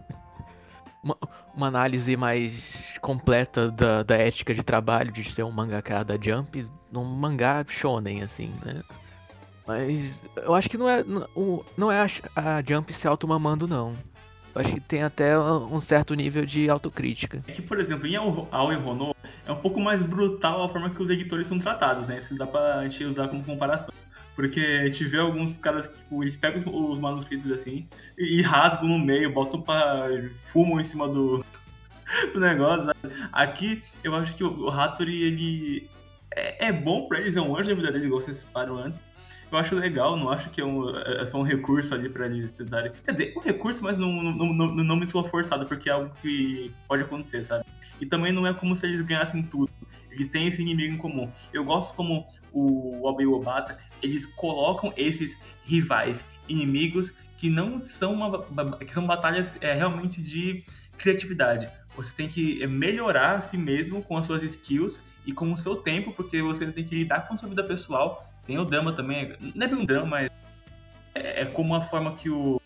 uma, 1.04 1.18
uma, 1.54 1.68
análise 1.68 2.16
mais 2.16 2.98
completa 3.02 3.70
da, 3.70 4.04
da 4.04 4.16
ética 4.16 4.54
de 4.54 4.64
trabalho 4.64 5.12
de 5.12 5.24
ser 5.32 5.44
um 5.44 5.52
mangaka 5.52 6.04
da 6.04 6.18
Jump 6.20 6.66
num 6.92 7.04
mangá 7.04 7.64
shonen, 7.68 8.24
assim, 8.24 8.52
né? 8.64 8.82
Mas 9.66 10.24
eu 10.38 10.54
acho 10.54 10.70
que 10.70 10.78
não 10.78 10.90
é, 10.90 11.04
não, 11.04 11.66
não 11.78 11.92
é 11.92 12.02
a, 12.02 12.08
a 12.58 12.64
Jump 12.66 12.94
se 12.94 13.08
automamando, 13.08 13.68
não. 13.68 13.96
Eu 14.56 14.62
acho 14.62 14.74
que 14.76 14.80
tem 14.80 15.02
até 15.02 15.38
um 15.38 15.80
certo 15.80 16.14
nível 16.14 16.46
de 16.46 16.70
autocrítica. 16.70 17.44
É 17.48 17.52
que, 17.52 17.62
por 17.62 17.80
exemplo, 17.80 18.06
em 18.06 18.16
Aoi 18.16 18.76
Hono 18.76 19.16
é 19.48 19.52
um 19.52 19.56
pouco 19.56 19.80
mais 19.80 20.04
brutal 20.04 20.64
a 20.64 20.70
forma 20.70 20.92
que 20.92 21.02
os 21.02 21.10
editores 21.10 21.48
são 21.48 21.58
tratados, 21.58 22.06
né? 22.06 22.20
Isso 22.20 22.38
dá 22.38 22.46
pra 22.46 22.84
gente 22.84 23.04
usar 23.04 23.28
como 23.30 23.44
comparação. 23.44 23.92
Porque 24.36 24.60
a 24.60 24.86
gente 24.86 25.06
vê 25.06 25.20
alguns 25.20 25.58
caras 25.58 25.88
que 25.88 25.98
tipo, 25.98 26.24
eles 26.24 26.36
pegam 26.36 26.64
os 26.74 27.00
manuscritos 27.00 27.52
assim 27.52 27.88
e, 28.18 28.42
rasgam 28.42 28.88
no 28.88 29.00
meio, 29.00 29.32
botam 29.32 29.62
pra. 29.62 30.08
fumam 30.44 30.80
em 30.80 30.84
cima 30.84 31.08
do, 31.08 31.46
do 32.34 32.40
negócio. 32.40 32.86
Sabe? 32.86 33.16
Aqui 33.32 33.84
eu 34.04 34.16
acho 34.16 34.36
que 34.36 34.44
o, 34.44 34.66
o 34.66 34.70
Hattori 34.70 35.24
ele 35.24 35.90
é, 36.36 36.68
é 36.68 36.72
bom 36.72 37.08
pra 37.08 37.20
eles, 37.20 37.36
é 37.36 37.42
um 37.42 37.56
anjo 37.56 37.70
da 37.70 37.76
vida 37.76 37.92
deles, 37.92 38.08
igual 38.08 38.22
vocês 38.22 38.44
falaram 38.54 38.78
antes. 38.78 39.02
Eu 39.52 39.60
acho 39.60 39.76
legal, 39.76 40.18
não 40.18 40.32
acho 40.32 40.50
que 40.50 40.62
é, 40.62 40.66
um, 40.66 40.90
é 40.90 41.24
só 41.28 41.38
um 41.38 41.44
recurso 41.44 41.94
ali 41.94 42.10
pra 42.10 42.26
eles 42.26 42.54
tentarem. 42.54 42.92
Quer 43.06 43.12
dizer, 43.12 43.34
um 43.38 43.40
recurso, 43.40 43.84
mas 43.84 44.00
não, 44.00 44.12
não, 44.12 44.52
não, 44.52 44.68
não 44.74 44.96
me 44.96 45.06
soa 45.06 45.24
forçado, 45.24 45.68
porque 45.68 45.90
é 45.90 45.92
algo 45.92 46.12
que 46.22 46.74
pode 46.88 47.04
acontecer, 47.04 47.46
sabe? 47.46 47.64
E 48.02 48.06
também 48.06 48.32
não 48.32 48.48
é 48.48 48.54
como 48.54 48.76
se 48.76 48.88
eles 48.88 49.04
ganhassem 49.04 49.44
tudo. 49.44 49.72
Eles 50.14 50.28
têm 50.28 50.48
esse 50.48 50.62
inimigo 50.62 50.94
em 50.94 50.98
comum. 50.98 51.30
Eu 51.52 51.64
gosto 51.64 51.94
como 51.96 52.28
o 52.52 53.06
Obi 53.08 53.26
Obata, 53.26 53.78
eles 54.02 54.26
colocam 54.26 54.94
esses 54.96 55.38
rivais, 55.64 56.26
inimigos 56.48 57.14
que 57.38 57.50
não 57.50 57.84
são 57.84 58.14
uma, 58.14 58.78
que 58.78 58.94
são 58.94 59.06
batalhas 59.06 59.58
é, 59.60 59.74
realmente 59.74 60.22
de 60.22 60.64
criatividade. 60.98 61.70
Você 61.96 62.14
tem 62.16 62.28
que 62.28 62.66
melhorar 62.68 63.36
a 63.36 63.42
si 63.42 63.58
mesmo 63.58 64.02
com 64.02 64.18
as 64.18 64.26
suas 64.26 64.44
skills 64.44 65.00
e 65.26 65.32
com 65.32 65.52
o 65.52 65.58
seu 65.58 65.76
tempo, 65.76 66.12
porque 66.14 66.42
você 66.42 66.66
tem 66.68 66.84
que 66.84 66.96
lidar 66.96 67.28
com 67.28 67.34
a 67.34 67.38
sua 67.38 67.50
vida 67.50 67.64
pessoal. 67.64 68.24
Tem 68.46 68.58
o 68.58 68.66
drama 68.66 68.94
também, 68.94 69.36
não 69.56 69.66
é 69.66 69.70
bem 69.70 69.80
um 69.80 69.86
drama, 69.86 70.06
mas 70.06 70.32
é, 71.16 71.42
é 71.42 71.46
como 71.46 71.76
a 71.76 71.82
forma 71.82 72.16
que 72.16 72.30
o 72.30 72.62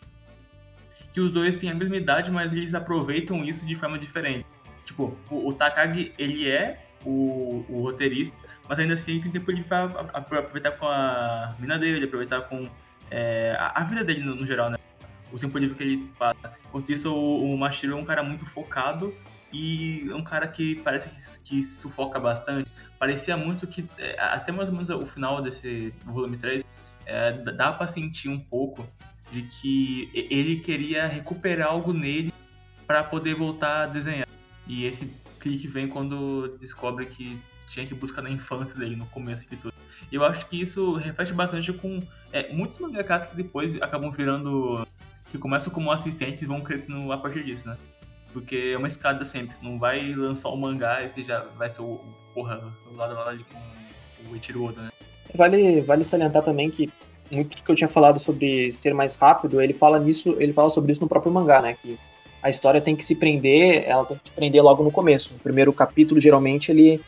que 1.11 1.21
os 1.21 1.31
dois 1.31 1.55
têm 1.55 1.71
a 1.71 1.73
mesma 1.73 1.95
idade, 1.95 2.29
mas 2.29 2.53
eles 2.53 2.73
aproveitam 2.75 3.43
isso 3.43 3.65
de 3.65 3.73
forma 3.73 3.97
diferente. 3.97 4.45
Tipo, 4.85 5.17
o 5.31 5.51
Takagi, 5.51 6.13
ele 6.17 6.47
é 6.47 6.86
o, 7.05 7.65
o 7.69 7.81
roteirista, 7.81 8.35
mas 8.67 8.79
ainda 8.79 8.93
assim 8.93 9.19
tem 9.19 9.31
tempo 9.31 9.51
pra 9.67 9.85
aproveitar 10.13 10.71
com 10.71 10.87
a 10.87 11.55
mina 11.59 11.77
dele, 11.77 12.05
aproveitar 12.05 12.41
com 12.41 12.69
é, 13.09 13.55
a, 13.59 13.81
a, 13.81 13.83
vida 13.83 14.03
dele 14.03 14.21
no, 14.21 14.35
no, 14.35 14.45
geral, 14.45 14.69
né? 14.69 14.77
O 15.31 15.39
tempo 15.39 15.57
livre 15.57 15.75
que 15.75 15.83
ele 15.83 16.11
passa. 16.17 16.53
Enquanto 16.67 16.91
isso, 16.91 17.13
o, 17.13 17.53
o 17.53 17.57
Mashiro 17.57 17.93
é 17.93 17.95
um 17.95 18.05
cara 18.05 18.23
muito 18.23 18.45
focado 18.45 19.13
e 19.51 20.07
é 20.09 20.15
um 20.15 20.23
cara 20.23 20.47
que 20.47 20.75
parece 20.75 21.09
que, 21.09 21.39
que 21.41 21.63
sufoca 21.63 22.19
bastante. 22.19 22.69
Parecia 22.99 23.37
muito 23.37 23.67
que, 23.67 23.87
é, 23.97 24.19
até 24.19 24.51
mais 24.51 24.67
ou 24.67 24.73
menos 24.73 24.89
o 24.89 25.05
final 25.05 25.41
desse 25.41 25.93
volume 26.05 26.37
3, 26.37 26.63
é, 27.05 27.31
dá 27.31 27.71
pra 27.71 27.87
sentir 27.87 28.29
um 28.29 28.39
pouco 28.39 28.85
de 29.31 29.43
que 29.43 30.09
ele 30.13 30.57
queria 30.57 31.07
recuperar 31.07 31.69
algo 31.69 31.93
nele 31.93 32.33
para 32.85 33.03
poder 33.03 33.35
voltar 33.35 33.83
a 33.83 33.85
desenhar. 33.85 34.27
E 34.65 34.85
esse 34.85 35.09
clique 35.47 35.67
vem 35.67 35.87
quando 35.87 36.57
descobre 36.59 37.05
que 37.05 37.39
tinha 37.67 37.85
que 37.85 37.93
buscar 37.93 38.21
na 38.21 38.29
infância 38.29 38.77
dele, 38.77 38.95
no 38.95 39.05
começo 39.07 39.47
de 39.49 39.55
tudo. 39.55 39.73
E 40.11 40.15
eu 40.15 40.23
acho 40.23 40.45
que 40.47 40.61
isso 40.61 40.95
reflete 40.95 41.33
bastante 41.33 41.71
com 41.73 41.99
é, 42.31 42.51
muitos 42.53 42.77
mangakas 42.79 43.25
que 43.27 43.35
depois 43.35 43.81
acabam 43.81 44.11
virando. 44.11 44.85
que 45.31 45.37
começam 45.37 45.71
como 45.73 45.91
assistentes 45.91 46.43
e 46.43 46.45
vão 46.45 46.61
crescendo 46.61 47.11
a 47.11 47.17
partir 47.17 47.43
disso, 47.43 47.67
né? 47.67 47.77
Porque 48.33 48.71
é 48.73 48.77
uma 48.77 48.87
escada 48.87 49.25
sempre. 49.25 49.55
Não 49.61 49.79
vai 49.79 50.13
lançar 50.13 50.49
o 50.49 50.57
mangá 50.57 51.03
e 51.03 51.09
você 51.09 51.23
já 51.23 51.39
vai 51.57 51.69
ser 51.69 51.81
o, 51.81 51.99
porra, 52.33 52.61
lado 52.95 53.13
a 53.13 53.19
lado 53.19 53.29
ali 53.29 53.45
com 53.45 54.31
o 54.31 54.35
Ichiro 54.35 54.63
Oda, 54.63 54.81
né? 54.83 54.89
Vale, 55.35 55.81
vale 55.81 56.03
salientar 56.03 56.43
também 56.43 56.69
que 56.69 56.89
muito 57.29 57.61
que 57.61 57.69
eu 57.69 57.75
tinha 57.75 57.89
falado 57.89 58.17
sobre 58.17 58.71
ser 58.71 58.93
mais 58.93 59.15
rápido, 59.15 59.59
ele 59.59 59.73
fala 59.73 59.99
nisso, 59.99 60.37
ele 60.39 60.53
fala 60.53 60.69
sobre 60.69 60.93
isso 60.93 61.01
no 61.01 61.09
próprio 61.09 61.31
mangá, 61.31 61.61
né? 61.61 61.73
Que 61.73 61.99
a 62.41 62.49
história 62.49 62.81
tem 62.81 62.95
que 62.95 63.03
se 63.03 63.15
prender, 63.15 63.83
ela 63.87 64.05
tem 64.05 64.17
que 64.17 64.29
se 64.29 64.35
prender 64.35 64.63
logo 64.63 64.83
no 64.83 64.91
começo. 64.91 65.33
O 65.35 65.39
primeiro 65.39 65.73
capítulo, 65.73 66.19
geralmente, 66.19 66.71
ele 66.71 67.01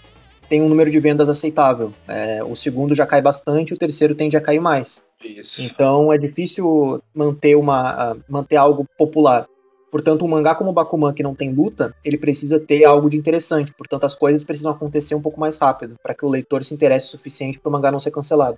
tem 0.49 0.61
um 0.61 0.67
número 0.67 0.89
de 0.89 0.99
vendas 0.99 1.29
aceitável. 1.29 1.93
É, 2.07 2.43
o 2.43 2.55
segundo 2.55 2.95
já 2.95 3.05
cai 3.05 3.21
bastante, 3.21 3.73
o 3.73 3.77
terceiro 3.77 4.15
tende 4.15 4.35
a 4.35 4.41
cair 4.41 4.59
mais. 4.59 5.03
Isso. 5.23 5.61
Então 5.61 6.11
é 6.11 6.17
difícil 6.17 7.01
manter, 7.13 7.55
uma, 7.55 8.17
manter 8.27 8.55
algo 8.55 8.85
popular. 8.97 9.45
Portanto, 9.91 10.23
um 10.23 10.27
mangá 10.27 10.53
como 10.53 10.69
o 10.69 10.73
Bakuman, 10.73 11.13
que 11.13 11.23
não 11.23 11.33
tem 11.33 11.51
luta, 11.51 11.93
ele 12.05 12.17
precisa 12.17 12.59
ter 12.59 12.85
algo 12.85 13.09
de 13.09 13.17
interessante. 13.17 13.73
Portanto, 13.73 14.05
as 14.05 14.15
coisas 14.15 14.43
precisam 14.43 14.71
acontecer 14.71 15.15
um 15.15 15.21
pouco 15.21 15.39
mais 15.39 15.57
rápido, 15.57 15.95
para 16.01 16.13
que 16.13 16.25
o 16.25 16.29
leitor 16.29 16.63
se 16.63 16.73
interesse 16.73 17.07
o 17.07 17.09
suficiente 17.09 17.59
para 17.59 17.69
o 17.69 17.71
mangá 17.71 17.91
não 17.91 17.99
ser 17.99 18.11
cancelado. 18.11 18.57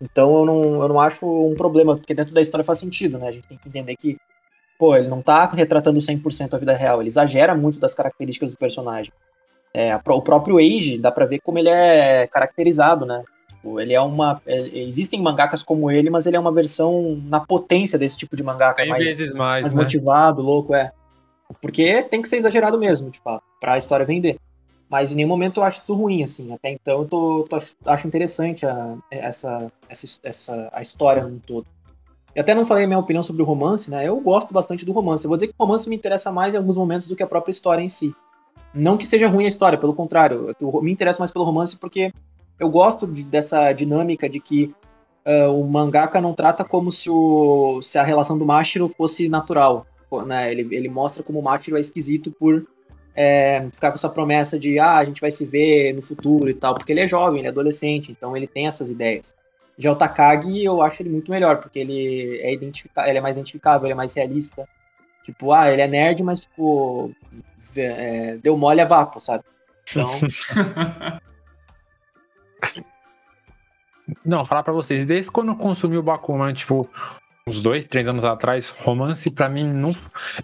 Então, 0.00 0.34
eu 0.38 0.44
não, 0.46 0.82
eu 0.82 0.88
não 0.88 1.00
acho 1.00 1.26
um 1.26 1.54
problema, 1.54 1.96
porque 1.96 2.14
dentro 2.14 2.34
da 2.34 2.40
história 2.40 2.64
faz 2.64 2.78
sentido, 2.78 3.18
né? 3.18 3.28
A 3.28 3.32
gente 3.32 3.46
tem 3.46 3.58
que 3.58 3.68
entender 3.68 3.94
que 3.96 4.16
pô, 4.78 4.96
ele 4.96 5.08
não 5.08 5.22
tá 5.22 5.46
retratando 5.46 5.98
100% 6.00 6.54
a 6.54 6.58
vida 6.58 6.74
real, 6.74 7.00
ele 7.00 7.08
exagera 7.08 7.54
muito 7.54 7.78
das 7.78 7.94
características 7.94 8.50
do 8.50 8.56
personagem. 8.56 9.12
É, 9.72 9.94
o 9.96 10.22
próprio 10.22 10.58
Age, 10.58 10.98
dá 10.98 11.10
pra 11.10 11.26
ver 11.26 11.40
como 11.40 11.58
ele 11.58 11.68
é 11.68 12.26
caracterizado, 12.28 13.04
né? 13.04 13.24
Tipo, 13.48 13.80
ele 13.80 13.92
é 13.92 14.00
uma. 14.00 14.40
É, 14.46 14.60
existem 14.78 15.20
mangakas 15.20 15.62
como 15.62 15.90
ele, 15.90 16.10
mas 16.10 16.26
ele 16.26 16.36
é 16.36 16.40
uma 16.40 16.52
versão 16.52 17.20
na 17.24 17.40
potência 17.40 17.98
desse 17.98 18.16
tipo 18.16 18.36
de 18.36 18.42
mangaka. 18.42 18.82
Tem 18.82 18.88
mais, 18.88 19.02
vezes 19.02 19.32
mais, 19.32 19.62
mais 19.62 19.72
né? 19.72 19.82
motivado, 19.82 20.42
louco, 20.42 20.74
é. 20.74 20.92
Porque 21.60 22.02
tem 22.02 22.22
que 22.22 22.28
ser 22.28 22.36
exagerado 22.36 22.78
mesmo, 22.78 23.10
tipo, 23.10 23.42
pra 23.60 23.78
história 23.78 24.06
vender. 24.06 24.36
Mas 24.88 25.12
em 25.12 25.16
nenhum 25.16 25.28
momento 25.28 25.60
eu 25.60 25.64
acho 25.64 25.80
isso 25.80 25.94
ruim, 25.94 26.22
assim. 26.22 26.52
Até 26.52 26.70
então 26.70 27.00
eu 27.00 27.08
tô, 27.08 27.46
tô 27.48 27.58
acho 27.86 28.06
interessante 28.06 28.66
a, 28.66 28.96
essa, 29.10 29.72
essa, 29.88 30.20
essa, 30.22 30.70
a 30.72 30.82
história 30.82 31.24
no 31.24 31.40
todo. 31.40 31.66
Eu 32.34 32.42
até 32.42 32.54
não 32.54 32.66
falei 32.66 32.86
minha 32.86 32.98
opinião 32.98 33.22
sobre 33.22 33.42
o 33.42 33.44
romance, 33.44 33.90
né? 33.90 34.08
Eu 34.08 34.18
gosto 34.20 34.52
bastante 34.52 34.84
do 34.84 34.92
romance. 34.92 35.24
Eu 35.24 35.28
vou 35.28 35.36
dizer 35.36 35.48
que 35.48 35.54
o 35.56 35.62
romance 35.64 35.88
me 35.88 35.94
interessa 35.94 36.32
mais 36.32 36.52
em 36.52 36.56
alguns 36.56 36.76
momentos 36.76 37.06
do 37.06 37.14
que 37.14 37.22
a 37.22 37.26
própria 37.26 37.50
história 37.50 37.82
em 37.82 37.88
si. 37.88 38.14
Não 38.74 38.96
que 38.96 39.06
seja 39.06 39.28
ruim 39.28 39.44
a 39.44 39.48
história, 39.48 39.78
pelo 39.78 39.94
contrário. 39.94 40.52
Eu 40.60 40.82
me 40.82 40.90
interesso 40.90 41.20
mais 41.20 41.30
pelo 41.30 41.44
romance 41.44 41.76
porque 41.76 42.12
eu 42.58 42.68
gosto 42.68 43.06
de, 43.06 43.22
dessa 43.22 43.72
dinâmica 43.72 44.28
de 44.28 44.40
que 44.40 44.74
uh, 45.24 45.52
o 45.52 45.64
mangaka 45.68 46.20
não 46.20 46.34
trata 46.34 46.64
como 46.64 46.90
se, 46.90 47.08
o, 47.08 47.80
se 47.80 47.98
a 47.98 48.02
relação 48.02 48.36
do 48.36 48.44
Mashiro 48.44 48.88
fosse 48.88 49.28
natural. 49.28 49.86
Né? 50.26 50.50
Ele, 50.50 50.74
ele 50.74 50.88
mostra 50.88 51.22
como 51.22 51.38
o 51.38 51.42
Mashiro 51.42 51.76
é 51.76 51.80
esquisito 51.80 52.32
por 52.32 52.66
é, 53.14 53.68
ficar 53.72 53.90
com 53.90 53.96
essa 53.96 54.08
promessa 54.08 54.58
de 54.58 54.78
ah, 54.80 54.96
a 54.96 55.04
gente 55.04 55.20
vai 55.20 55.30
se 55.30 55.44
ver 55.44 55.94
no 55.94 56.02
futuro 56.02 56.50
e 56.50 56.54
tal, 56.54 56.74
porque 56.74 56.92
ele 56.92 57.00
é 57.00 57.06
jovem, 57.06 57.38
ele 57.38 57.46
é 57.46 57.50
adolescente, 57.50 58.10
então 58.10 58.36
ele 58.36 58.46
tem 58.46 58.66
essas 58.66 58.90
ideias. 58.90 59.34
Já 59.76 59.92
o 59.92 59.96
Takagi, 59.96 60.64
eu 60.64 60.80
acho 60.82 61.02
ele 61.02 61.10
muito 61.10 61.30
melhor, 61.30 61.60
porque 61.60 61.78
ele 61.78 62.40
é, 62.40 62.52
identifica 62.52 63.08
ele 63.08 63.18
é 63.18 63.20
mais 63.20 63.36
identificável, 63.36 63.86
ele 63.86 63.92
é 63.92 63.96
mais 63.96 64.14
realista. 64.14 64.68
Tipo, 65.24 65.52
ah, 65.52 65.70
ele 65.70 65.82
é 65.82 65.88
nerd, 65.88 66.22
mas, 66.22 66.40
tipo, 66.40 67.10
é, 67.74 68.36
deu 68.36 68.56
mole 68.56 68.80
a 68.80 68.84
vapo, 68.84 69.18
sabe? 69.20 69.42
Então. 69.90 70.10
Não, 74.24 74.44
falar 74.44 74.62
pra 74.62 74.72
vocês, 74.72 75.06
desde 75.06 75.30
quando 75.30 75.48
eu 75.48 75.56
consumi 75.56 75.96
o 75.96 76.02
Bakuman, 76.02 76.52
tipo, 76.52 76.88
uns 77.46 77.60
dois, 77.60 77.84
três 77.84 78.08
anos 78.08 78.24
atrás, 78.24 78.70
romance 78.70 79.30
pra 79.30 79.50
mim 79.50 79.70
não. 79.70 79.92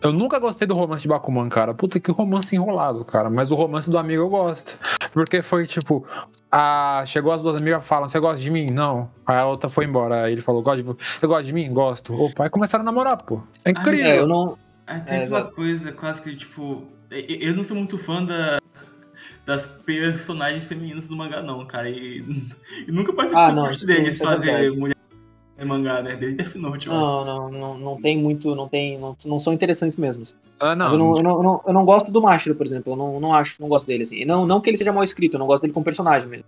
Eu 0.02 0.12
nunca 0.12 0.38
gostei 0.38 0.68
do 0.68 0.74
romance 0.74 1.02
de 1.02 1.08
Bakuman, 1.08 1.48
cara. 1.48 1.72
Puta 1.72 1.98
que 1.98 2.10
romance 2.10 2.54
enrolado, 2.54 3.02
cara. 3.06 3.30
Mas 3.30 3.50
o 3.50 3.54
romance 3.54 3.88
do 3.88 3.96
amigo 3.96 4.22
eu 4.22 4.28
gosto. 4.28 4.78
Porque 5.10 5.40
foi 5.40 5.66
tipo. 5.66 6.06
A... 6.52 7.02
Chegou 7.06 7.32
as 7.32 7.40
duas 7.40 7.56
amigas 7.56 7.86
falam: 7.86 8.06
Você 8.06 8.20
gosta 8.20 8.38
de 8.38 8.50
mim? 8.50 8.70
Não. 8.70 9.10
Aí 9.26 9.38
a 9.38 9.46
outra 9.46 9.70
foi 9.70 9.86
embora. 9.86 10.24
Aí 10.24 10.32
ele 10.32 10.42
falou: 10.42 10.62
Você 10.62 11.26
gosta 11.26 11.44
de 11.44 11.52
mim? 11.54 11.72
Gosto. 11.72 12.12
O 12.12 12.34
pai 12.34 12.50
começaram 12.50 12.82
a 12.82 12.84
namorar, 12.84 13.16
pô. 13.16 13.42
É 13.64 13.70
incrível. 13.70 14.04
É, 14.04 14.18
eu 14.18 14.26
não. 14.26 14.58
Ah, 14.86 15.00
tem 15.00 15.20
é, 15.20 15.24
aquela 15.24 15.44
coisa 15.44 15.92
clássica 15.92 16.30
de 16.30 16.36
tipo. 16.36 16.84
Eu 17.10 17.54
não 17.54 17.64
sou 17.64 17.76
muito 17.76 17.96
fã 17.96 18.22
da, 18.24 18.60
das 19.46 19.64
personagens 19.64 20.66
femininas 20.66 21.08
do 21.08 21.16
mangá, 21.16 21.42
não, 21.42 21.64
cara. 21.64 21.88
E, 21.88 22.22
e 22.86 22.92
nunca 22.92 23.12
participei 23.12 23.44
ah, 23.44 23.52
não, 23.52 23.70
deles 23.70 24.20
é 24.20 24.24
fazer 24.24 24.70
mulher 24.72 24.99
em 25.60 25.64
mangá, 25.66 26.02
né? 26.02 26.16
Desde 26.16 26.36
Death 26.42 26.54
Note. 26.56 26.88
Não, 26.88 27.24
não, 27.24 27.50
não, 27.50 27.78
não 27.78 28.00
tem 28.00 28.16
muito, 28.16 28.54
não 28.54 28.66
tem, 28.66 28.98
não, 28.98 29.16
não 29.24 29.38
são 29.38 29.52
interessantes 29.52 29.96
mesmo. 29.96 30.22
Assim. 30.22 30.34
Ah, 30.58 30.74
não. 30.74 30.92
Eu 30.92 30.98
não, 30.98 31.16
eu 31.16 31.22
não, 31.22 31.30
eu 31.36 31.42
não, 31.42 31.62
eu 31.66 31.72
não 31.74 31.84
gosto 31.84 32.10
do 32.10 32.22
Mashiro, 32.22 32.54
por 32.56 32.66
exemplo, 32.66 32.92
eu 32.92 32.96
não, 32.96 33.20
não 33.20 33.34
acho, 33.34 33.60
não 33.60 33.68
gosto 33.68 33.86
dele, 33.86 34.04
assim. 34.04 34.24
Não, 34.24 34.46
não 34.46 34.60
que 34.60 34.70
ele 34.70 34.76
seja 34.78 34.92
mal 34.92 35.04
escrito, 35.04 35.34
eu 35.34 35.38
não 35.38 35.46
gosto 35.46 35.62
dele 35.62 35.74
como 35.74 35.84
personagem 35.84 36.28
mesmo. 36.28 36.46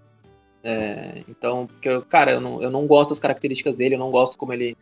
É, 0.65 1.23
então, 1.29 1.67
porque, 1.67 1.89
eu- 1.89 2.03
cara, 2.03 2.33
eu 2.33 2.41
não, 2.41 2.63
eu 2.63 2.71
não 2.71 2.87
gosto 2.87 3.11
das 3.11 3.21
características 3.21 3.77
dele, 3.77 3.95
eu 3.97 3.99
não 3.99 4.11
gosto 4.11 4.39
como 4.39 4.53
ele, 4.53 4.77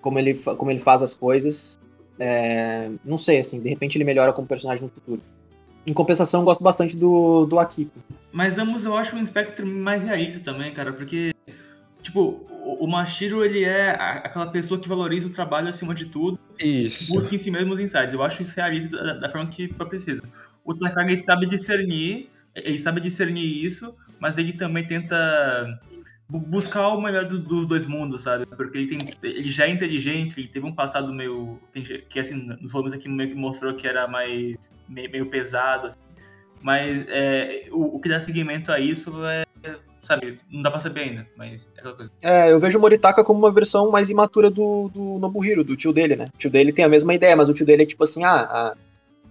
como 0.00 0.18
ele, 0.18 0.34
como 0.34 0.70
ele 0.70 0.80
faz 0.80 1.02
as 1.02 1.12
coisas. 1.14 1.76
É, 2.18 2.88
não 3.04 3.18
sei, 3.18 3.38
assim, 3.40 3.60
de 3.60 3.68
repente 3.68 3.98
ele 3.98 4.04
melhora 4.04 4.32
como 4.32 4.46
personagem 4.46 4.84
no 4.84 4.88
futuro. 4.90 5.20
Em 5.86 5.92
compensação, 5.92 6.40
eu 6.40 6.44
gosto 6.46 6.62
bastante 6.64 6.96
do, 6.96 7.44
do 7.44 7.58
Akiko. 7.58 7.98
Mas 8.32 8.56
ambos 8.56 8.84
eu 8.84 8.96
acho 8.96 9.14
um 9.16 9.22
espectro 9.22 9.66
mais 9.66 10.02
realista 10.02 10.40
também, 10.40 10.72
cara, 10.72 10.92
porque, 10.94 11.33
tipo, 12.04 12.46
o, 12.78 12.86
Mashiro, 12.86 13.44
ele 13.44 13.64
é 13.64 13.90
aquela 13.90 14.46
pessoa 14.46 14.78
que 14.78 14.88
valoriza 14.88 15.26
o 15.26 15.30
trabalho 15.30 15.68
acima 15.68 15.94
de 15.94 16.06
tudo, 16.06 16.38
Isso. 16.60 17.14
busca 17.14 17.34
em 17.34 17.38
si 17.38 17.50
mesmo 17.50 17.72
os 17.72 17.80
insights. 17.80 18.12
Eu 18.12 18.22
acho 18.22 18.42
isso 18.42 18.54
realista 18.54 18.96
da, 19.02 19.14
da 19.14 19.30
forma 19.30 19.48
que 19.48 19.72
for 19.74 19.88
preciso. 19.88 20.22
O 20.64 20.74
Takagi 20.74 21.20
sabe 21.22 21.46
discernir, 21.46 22.30
ele 22.54 22.78
sabe 22.78 23.00
discernir 23.00 23.64
isso, 23.64 23.96
mas 24.20 24.36
ele 24.36 24.52
também 24.52 24.86
tenta 24.86 25.80
bu- 26.28 26.40
buscar 26.40 26.88
o 26.88 27.00
melhor 27.00 27.24
do- 27.24 27.38
dos 27.38 27.66
dois 27.66 27.86
mundos, 27.86 28.22
sabe? 28.22 28.46
Porque 28.46 28.78
ele, 28.78 28.86
tem, 28.86 29.10
ele 29.22 29.50
já 29.50 29.64
é 29.64 29.70
inteligente, 29.70 30.38
ele 30.38 30.48
teve 30.48 30.66
um 30.66 30.74
passado 30.74 31.12
meio. 31.12 31.58
que, 31.72 31.98
que, 31.98 32.20
assim, 32.20 32.34
nos 32.34 32.70
volumes 32.70 32.92
aqui 32.92 33.08
meio 33.08 33.30
que 33.30 33.34
mostrou 33.34 33.74
que 33.74 33.86
era 33.86 34.06
mais. 34.06 34.56
meio, 34.88 35.10
meio 35.10 35.26
pesado, 35.26 35.86
assim. 35.86 35.98
Mas 36.62 37.04
é, 37.08 37.66
o, 37.70 37.96
o 37.96 38.00
que 38.00 38.08
dá 38.08 38.20
seguimento 38.20 38.70
a 38.70 38.78
isso 38.78 39.12
é. 39.24 39.44
Sabe, 40.04 40.38
não 40.50 40.62
dá 40.62 40.70
pra 40.70 40.80
saber 40.80 41.00
ainda, 41.00 41.26
mas 41.36 41.68
é 41.76 41.80
aquela 41.80 41.94
coisa. 41.94 42.10
É, 42.22 42.52
eu 42.52 42.60
vejo 42.60 42.78
o 42.78 42.80
Moritaka 42.80 43.24
como 43.24 43.38
uma 43.38 43.50
versão 43.52 43.90
mais 43.90 44.10
imatura 44.10 44.50
do, 44.50 44.88
do 44.92 45.18
Nobuhiro, 45.18 45.64
do 45.64 45.76
tio 45.76 45.92
dele, 45.92 46.14
né? 46.14 46.28
O 46.34 46.38
tio 46.38 46.50
dele 46.50 46.72
tem 46.72 46.84
a 46.84 46.88
mesma 46.88 47.14
ideia, 47.14 47.34
mas 47.34 47.48
o 47.48 47.54
tio 47.54 47.64
dele 47.64 47.84
é 47.84 47.86
tipo 47.86 48.04
assim, 48.04 48.22
ah, 48.22 48.48
ah, 48.50 48.74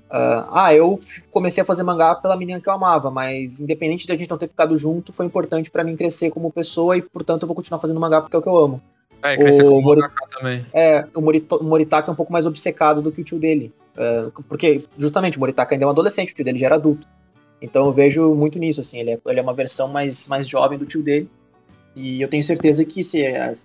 ah, 0.10 0.65
ah, 0.65 0.74
eu 0.74 1.00
comecei 1.32 1.62
a 1.62 1.65
fazer 1.65 1.84
mangá 1.84 2.13
pela 2.15 2.36
menina 2.36 2.60
que 2.60 2.68
eu 2.70 2.74
amava, 2.74 3.10
mas 3.12 3.60
independente 3.60 4.06
de 4.08 4.13
a 4.13 4.18
gente 4.18 4.30
não 4.30 4.38
ter 4.38 4.48
ficado 4.48 4.77
junto, 4.77 5.13
foi 5.13 5.25
importante 5.25 5.72
pra 5.72 5.84
mim 5.84 5.96
crescer 5.96 6.30
como 6.32 6.51
pessoa 6.51 6.98
e, 6.98 7.01
portanto, 7.01 7.44
eu 7.44 7.48
vou 7.48 7.56
continuar 7.56 7.80
fazendo 7.80 8.00
mangá 8.00 8.22
porque 8.22 8.36
é 8.36 8.39
o 8.39 8.42
que 8.42 8.50
eu 8.50 8.58
amo. 8.58 8.82
É, 9.22 9.38
crescer 9.38 9.63
O 9.63 9.70
como 9.70 9.82
Mori- 9.82 10.01
também. 10.32 10.65
É, 10.74 11.08
o, 11.15 11.22
Morito, 11.22 11.56
o 11.56 11.63
Moritaka 11.63 12.10
é 12.10 12.13
um 12.13 12.15
pouco 12.15 12.34
mais 12.34 12.46
obcecado 12.46 13.01
do 13.01 13.12
que 13.12 13.22
o 13.22 13.24
tio 13.24 13.39
dele. 13.39 13.74
É, 13.96 14.27
porque, 14.50 14.84
justamente, 14.98 15.38
o 15.38 15.39
Moritaka 15.39 15.74
ainda 15.74 15.86
é 15.86 15.88
um 15.88 15.92
adolescente, 15.92 16.32
o 16.34 16.36
tio 16.36 16.44
dele 16.44 16.60
já 16.60 16.65
era 16.65 16.75
adulto. 16.75 17.08
Então 17.63 17.86
eu 17.86 17.93
vejo 17.93 18.36
muito 18.36 18.60
nisso, 18.60 18.82
assim, 18.82 19.00
ele 19.00 19.12
é, 19.12 19.20
ele 19.25 19.39
é 19.39 19.41
uma 19.41 19.53
versão 19.53 19.88
mais, 19.88 20.27
mais 20.27 20.50
jovem 20.50 20.77
do 20.77 20.86
tio 20.86 21.01
dele. 21.01 21.29
E 21.96 22.22
eu 22.22 22.27
tenho 22.27 22.43
certeza 22.43 22.84
que 22.84 23.01
se. 23.01 23.24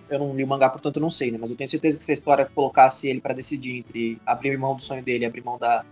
Eu 0.08 0.18
não 0.20 0.32
li 0.36 0.44
o 0.44 0.46
mangá, 0.46 0.68
portanto 0.68 1.00
não 1.00 1.10
sei, 1.10 1.32
né? 1.32 1.38
Mas 1.40 1.50
eu 1.50 1.56
tenho 1.56 1.68
certeza 1.68 1.98
que 1.98 2.04
se 2.04 2.12
a 2.12 2.14
história 2.14 2.48
colocasse 2.54 3.08
ele 3.08 3.20
pra 3.20 3.34
decidir 3.34 3.78
entre 3.78 4.20
abrir 4.24 4.56
mão 4.56 4.76
do 4.76 4.82
sonho 4.84 5.02
dele 5.02 5.24
e 5.24 5.26
abrir 5.26 5.42
mão 5.42 5.58
da, 5.58 5.84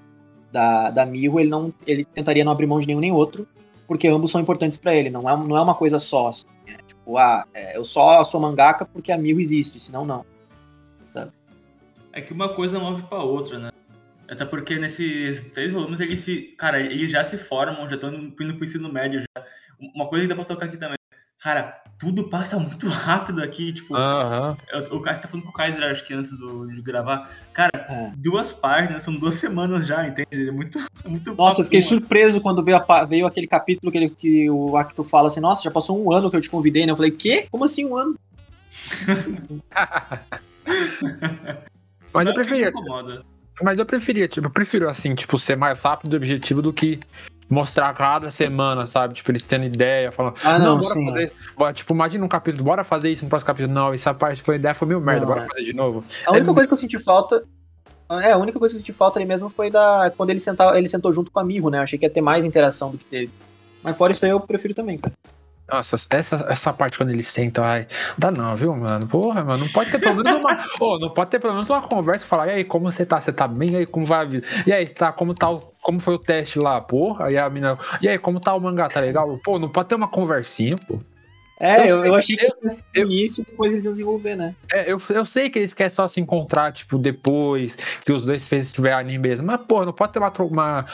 da, 0.52 0.90
da 0.90 1.04
Miho, 1.04 1.40
ele, 1.40 1.48
não, 1.48 1.74
ele 1.84 2.04
tentaria 2.04 2.44
não 2.44 2.52
abrir 2.52 2.66
mão 2.66 2.78
de 2.78 2.86
nenhum 2.86 3.00
nem 3.00 3.10
outro, 3.10 3.48
porque 3.88 4.06
ambos 4.06 4.30
são 4.30 4.40
importantes 4.40 4.78
pra 4.78 4.94
ele. 4.94 5.10
Não 5.10 5.28
é, 5.28 5.36
não 5.36 5.56
é 5.56 5.60
uma 5.60 5.74
coisa 5.74 5.98
só. 5.98 6.28
Assim, 6.28 6.46
né? 6.64 6.76
Tipo, 6.86 7.18
ah, 7.18 7.44
é, 7.52 7.76
eu 7.76 7.84
só 7.84 8.22
sou 8.22 8.40
mangaka 8.40 8.84
porque 8.84 9.10
a 9.10 9.18
Miho 9.18 9.40
existe, 9.40 9.80
senão 9.80 10.04
não. 10.04 10.24
É 12.12 12.20
que 12.20 12.32
uma 12.32 12.54
coisa 12.54 12.78
move 12.78 13.02
pra 13.02 13.18
outra, 13.18 13.58
né? 13.58 13.70
Até 14.28 14.44
porque 14.44 14.76
nesses 14.78 15.44
três 15.52 15.70
volumes 15.70 16.00
eles 16.00 16.20
se. 16.20 16.54
Cara, 16.58 16.80
eles 16.80 17.10
já 17.10 17.22
se 17.24 17.38
formam, 17.38 17.88
já 17.88 17.94
estão 17.94 18.12
indo 18.14 18.32
pro 18.34 18.64
ensino 18.64 18.92
médio 18.92 19.20
já. 19.20 19.44
Uma 19.94 20.06
coisa 20.08 20.24
que 20.24 20.28
dá 20.28 20.34
pra 20.34 20.44
tocar 20.44 20.66
aqui 20.66 20.76
também. 20.76 20.96
Cara, 21.40 21.82
tudo 21.98 22.28
passa 22.28 22.58
muito 22.58 22.88
rápido 22.88 23.42
aqui, 23.42 23.72
tipo. 23.72 23.94
Aham. 23.94 24.56
eu- 24.72 24.96
O 24.96 25.00
Kaiser 25.02 25.22
tá 25.22 25.28
falando 25.28 25.44
com 25.44 25.50
o 25.50 25.52
Kaiser, 25.52 25.82
acho 25.84 26.04
que 26.04 26.12
antes 26.14 26.30
do, 26.36 26.66
de 26.66 26.82
gravar. 26.82 27.30
Cara, 27.52 27.70
É. 27.88 28.12
duas 28.16 28.52
páginas, 28.52 29.04
são 29.04 29.14
duas 29.16 29.34
semanas 29.34 29.86
já, 29.86 30.06
entende? 30.08 30.48
É 30.48 30.50
muito, 30.50 30.78
é 30.78 30.86
muito 31.08 31.34
Nossa, 31.34 31.60
eu 31.60 31.64
fiquei 31.66 31.80
mano. 31.80 31.88
surpreso 31.88 32.40
quando 32.40 32.64
veio, 32.64 32.78
a 32.78 33.04
veio 33.04 33.26
aquele 33.26 33.46
capítulo 33.46 33.92
que, 33.92 33.98
ele- 33.98 34.10
que 34.10 34.50
o 34.50 34.76
Acto 34.76 35.04
fala 35.04 35.28
assim, 35.28 35.40
nossa, 35.40 35.62
já 35.62 35.70
passou 35.70 36.02
um 36.02 36.10
ano 36.10 36.30
que 36.30 36.36
eu 36.36 36.40
te 36.40 36.50
convidei, 36.50 36.84
né? 36.84 36.90
Eu 36.92 36.96
falei, 36.96 37.10
quê? 37.12 37.46
Como 37.50 37.64
assim 37.64 37.84
um 37.84 37.96
ano? 37.96 38.16
Mas 42.12 42.26
eu 42.26 42.32
que 42.32 42.38
preferia, 42.40 42.68
incomoda? 42.70 43.22
Mas 43.62 43.78
eu 43.78 43.86
preferia, 43.86 44.28
tipo, 44.28 44.46
eu 44.46 44.50
prefiro 44.50 44.88
assim, 44.88 45.14
tipo, 45.14 45.38
ser 45.38 45.56
mais 45.56 45.82
rápido 45.82 46.12
e 46.14 46.16
objetivo 46.16 46.60
do 46.62 46.72
que 46.72 47.00
mostrar 47.48 47.92
cada 47.94 48.30
semana, 48.30 48.86
sabe? 48.86 49.14
Tipo, 49.14 49.30
eles 49.30 49.44
tendo 49.44 49.64
ideia, 49.64 50.10
falando, 50.10 50.34
Ah, 50.42 50.58
não, 50.58 50.74
não, 50.74 50.80
bora 50.80 50.94
sim. 50.94 51.06
fazer. 51.06 51.32
bora- 51.56 51.72
Tipo, 51.72 51.94
imagina 51.94 52.24
um 52.24 52.28
capítulo, 52.28 52.64
bora 52.64 52.82
fazer 52.84 53.10
isso 53.10 53.24
no 53.24 53.28
próximo 53.30 53.46
capítulo. 53.46 53.72
Não, 53.72 53.94
essa 53.94 54.12
parte 54.12 54.42
foi 54.42 54.56
ideia, 54.56 54.74
foi 54.74 54.88
meio 54.88 55.00
merda, 55.00 55.20
Não, 55.20 55.28
bora 55.28 55.42
é. 55.42 55.46
fazer 55.46 55.64
de 55.64 55.72
novo. 55.72 56.04
A 56.26 56.32
única 56.32 56.50
É- 56.50 56.54
coisa 56.54 56.66
que 56.68 56.72
eu 56.72 56.76
senti 56.76 56.98
falta. 56.98 57.42
É, 58.22 58.32
a 58.32 58.36
única 58.36 58.58
coisa 58.58 58.74
que 58.74 58.76
eu 58.76 58.80
senti 58.84 58.92
falta 58.92 59.18
ali 59.18 59.26
mesmo 59.26 59.48
foi 59.48 59.70
da. 59.70 60.12
Quando 60.16 60.30
ele, 60.30 60.38
sentava, 60.38 60.76
ele 60.78 60.88
sentou 60.88 61.12
junto 61.12 61.30
com 61.30 61.40
a 61.40 61.44
Mirro, 61.44 61.70
né? 61.70 61.78
Eu 61.78 61.82
achei 61.82 61.98
que 61.98 62.04
ia 62.04 62.10
ter 62.10 62.20
mais 62.20 62.44
interação 62.44 62.90
do 62.90 62.98
que 62.98 63.04
teve. 63.04 63.32
Mas 63.82 63.96
fora 63.96 64.12
isso 64.12 64.24
aí, 64.24 64.30
eu 64.30 64.40
prefiro 64.40 64.74
também, 64.74 64.98
cara. 64.98 65.12
Nossa, 65.70 65.96
essa, 66.10 66.46
essa 66.48 66.72
parte 66.72 66.96
quando 66.96 67.10
eles 67.10 67.26
sentam, 67.26 67.64
ai, 67.64 67.88
dá 68.16 68.30
não, 68.30 68.56
viu, 68.56 68.74
mano? 68.76 69.06
Porra, 69.06 69.42
mano, 69.42 69.64
não 69.64 69.72
pode 69.72 69.90
ter 69.90 69.98
pelo 69.98 70.14
menos 70.14 70.32
uma. 70.38 70.64
Ô, 70.80 70.98
não 70.98 71.10
pode 71.10 71.30
ter 71.30 71.40
pelo 71.40 71.54
menos 71.54 71.68
uma 71.68 71.82
conversa 71.82 72.24
e 72.24 72.28
falar, 72.28 72.46
e 72.46 72.50
aí, 72.50 72.64
como 72.64 72.90
você 72.90 73.04
tá? 73.04 73.20
Você 73.20 73.32
tá 73.32 73.48
bem? 73.48 73.70
E 73.72 73.76
aí, 73.76 73.86
como 73.86 74.06
vai 74.06 74.20
a 74.20 74.24
vida? 74.24 74.46
E 74.64 74.72
aí, 74.72 74.86
tá, 74.86 75.10
como 75.12 75.34
tá 75.34 75.50
o- 75.50 75.72
Como 75.82 75.98
foi 76.00 76.14
o 76.14 76.18
teste 76.18 76.58
lá, 76.58 76.80
porra? 76.80 77.30
E 77.32 77.38
a 77.38 77.48
mina. 77.50 77.76
E 78.00 78.08
aí, 78.08 78.18
como 78.18 78.38
tá 78.40 78.54
o 78.54 78.60
mangá, 78.60 78.88
tá 78.88 79.00
legal? 79.00 79.38
Pô, 79.44 79.58
não 79.58 79.68
pode 79.68 79.88
ter 79.88 79.94
uma 79.96 80.08
conversinha, 80.08 80.76
pô. 80.76 81.00
É, 81.58 81.90
Eu 81.90 81.96
eu, 81.96 82.04
eu 82.06 82.14
achei 82.14 82.36
que 82.36 82.44
eu- 82.44 82.54
fosse 82.62 82.82
eu- 82.94 83.10
e 83.10 83.24
depois 83.38 83.72
eles 83.72 83.84
iam 83.86 83.92
desenvolver, 83.94 84.36
né? 84.36 84.54
É, 84.70 84.92
eu, 84.92 85.00
eu 85.08 85.24
sei 85.24 85.48
que 85.48 85.58
eles 85.58 85.72
querem 85.72 85.90
só 85.90 86.06
se 86.06 86.20
encontrar, 86.20 86.70
tipo, 86.70 86.98
depois 86.98 87.76
que 88.04 88.12
os 88.12 88.26
dois 88.26 88.44
fez 88.44 88.70
tiver 88.70 88.92
anime 88.92 89.18
mesmo. 89.18 89.46
Mas, 89.46 89.62
pô, 89.64 89.82
não 89.82 89.92
pode 89.92 90.12
ter 90.12 90.18
uma, 90.18 90.30
uma 90.50 90.86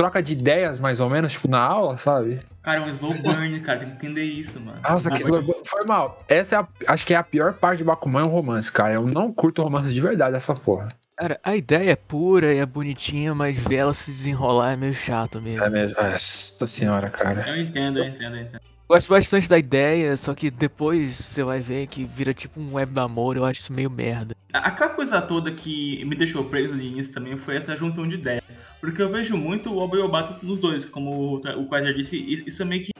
troca 0.00 0.22
de 0.22 0.32
ideias, 0.32 0.80
mais 0.80 0.98
ou 0.98 1.10
menos, 1.10 1.32
tipo, 1.32 1.46
na 1.46 1.60
aula, 1.60 1.96
sabe? 1.98 2.40
Cara, 2.62 2.80
é 2.80 2.82
um 2.84 2.88
slow 2.88 3.12
burn, 3.14 3.60
cara, 3.60 3.78
tem 3.80 3.88
que 3.90 3.94
entender 3.94 4.24
isso, 4.24 4.58
mano. 4.60 4.80
Nossa, 4.82 5.10
que 5.10 5.20
Slow 5.22 5.40
slow- 5.42 5.62
foi 5.64 5.84
mal. 5.84 6.24
Essa 6.28 6.56
é 6.56 6.58
a, 6.58 6.68
acho 6.92 7.06
que 7.06 7.12
é 7.12 7.16
a 7.16 7.22
pior 7.22 7.52
parte 7.54 7.78
de 7.78 7.84
Bakuman 7.84 8.20
é 8.20 8.24
o 8.24 8.28
romance, 8.28 8.72
cara. 8.72 8.94
Eu 8.94 9.06
não 9.06 9.30
curto 9.32 9.62
romance 9.62 9.92
de 9.92 10.00
verdade 10.00 10.36
essa 10.36 10.54
porra. 10.54 10.88
Cara, 11.18 11.38
a 11.44 11.54
ideia 11.54 11.90
é 11.90 11.96
pura 11.96 12.52
e 12.54 12.58
é 12.58 12.64
bonitinha, 12.64 13.34
mas 13.34 13.58
ver 13.58 13.76
ela 13.76 13.92
se 13.92 14.10
desenrolar 14.10 14.72
é 14.72 14.76
meio 14.76 14.94
chato 14.94 15.40
mesmo. 15.40 15.64
É 15.64 15.68
mesmo. 15.68 15.94
Nossa 16.00 16.66
senhora, 16.66 17.10
cara. 17.10 17.44
Eu 17.46 17.60
entendo, 17.60 17.98
eu 17.98 18.04
entendo, 18.06 18.36
eu 18.36 18.42
entendo. 18.42 18.60
Gosto 18.88 19.08
bastante 19.10 19.48
da 19.48 19.58
ideia, 19.58 20.16
só 20.16 20.34
que 20.34 20.50
depois 20.50 21.14
você 21.16 21.44
vai 21.44 21.60
ver 21.60 21.86
que 21.86 22.04
vira 22.04 22.32
tipo 22.32 22.58
um 22.58 22.74
web 22.74 22.92
namoro, 22.92 23.38
eu 23.40 23.44
acho 23.44 23.60
isso 23.60 23.72
meio 23.72 23.90
merda. 23.90 24.34
Aquela 24.52 24.90
coisa 24.90 25.20
toda 25.22 25.52
que 25.52 26.04
me 26.06 26.16
deixou 26.16 26.44
preso 26.46 26.74
no 26.74 26.82
início 26.82 27.12
também 27.14 27.36
foi 27.36 27.56
essa 27.56 27.76
junção 27.76 28.08
de 28.08 28.16
ideias. 28.16 28.39
Porque 28.80 29.02
eu 29.02 29.10
vejo 29.12 29.36
muito 29.36 29.70
o 29.70 29.78
Obayobato 29.78 30.44
nos 30.44 30.58
dois, 30.58 30.84
como 30.84 31.10
o 31.10 31.34
o 31.36 31.66
Quasar 31.66 31.92
disse, 31.92 32.16
e- 32.16 32.44
isso 32.46 32.62
é 32.62 32.64
meio 32.64 32.82
que. 32.82 32.90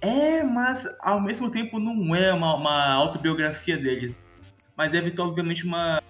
É, 0.00 0.42
mas 0.42 0.88
ao 1.00 1.20
mesmo 1.20 1.50
tempo 1.50 1.78
não 1.78 2.14
é 2.16 2.32
uma, 2.32 2.54
uma 2.56 2.92
autobiografia 2.92 3.76
deles. 3.78 4.12
Mas 4.76 4.90
deve 4.90 5.10
ter, 5.10 5.20
obviamente, 5.20 5.64
uma, 5.64 6.02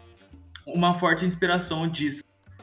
uma 0.66 0.94
forte 0.94 1.26
inspiração 1.26 1.88
disso. 1.88 2.22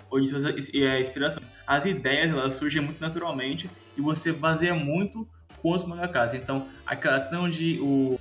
Ou 0.10 0.20
isso 0.20 0.36
é 0.74 0.92
a 0.92 1.02
inspiração. 1.02 1.42
As 1.68 1.86
ideias, 1.86 2.32
elas 2.32 2.56
surgem 2.56 2.82
muito 2.82 3.00
naturalmente 3.02 3.70
e 3.96 4.02
você 4.02 4.32
baseia 4.32 4.74
muito 4.74 5.28
com 5.62 5.72
os 5.72 5.86
mangakas. 5.86 6.34
Então, 6.34 6.70
aquela 6.86 7.20
cena 7.20 7.42
onde 7.42 7.80
o. 7.82 8.20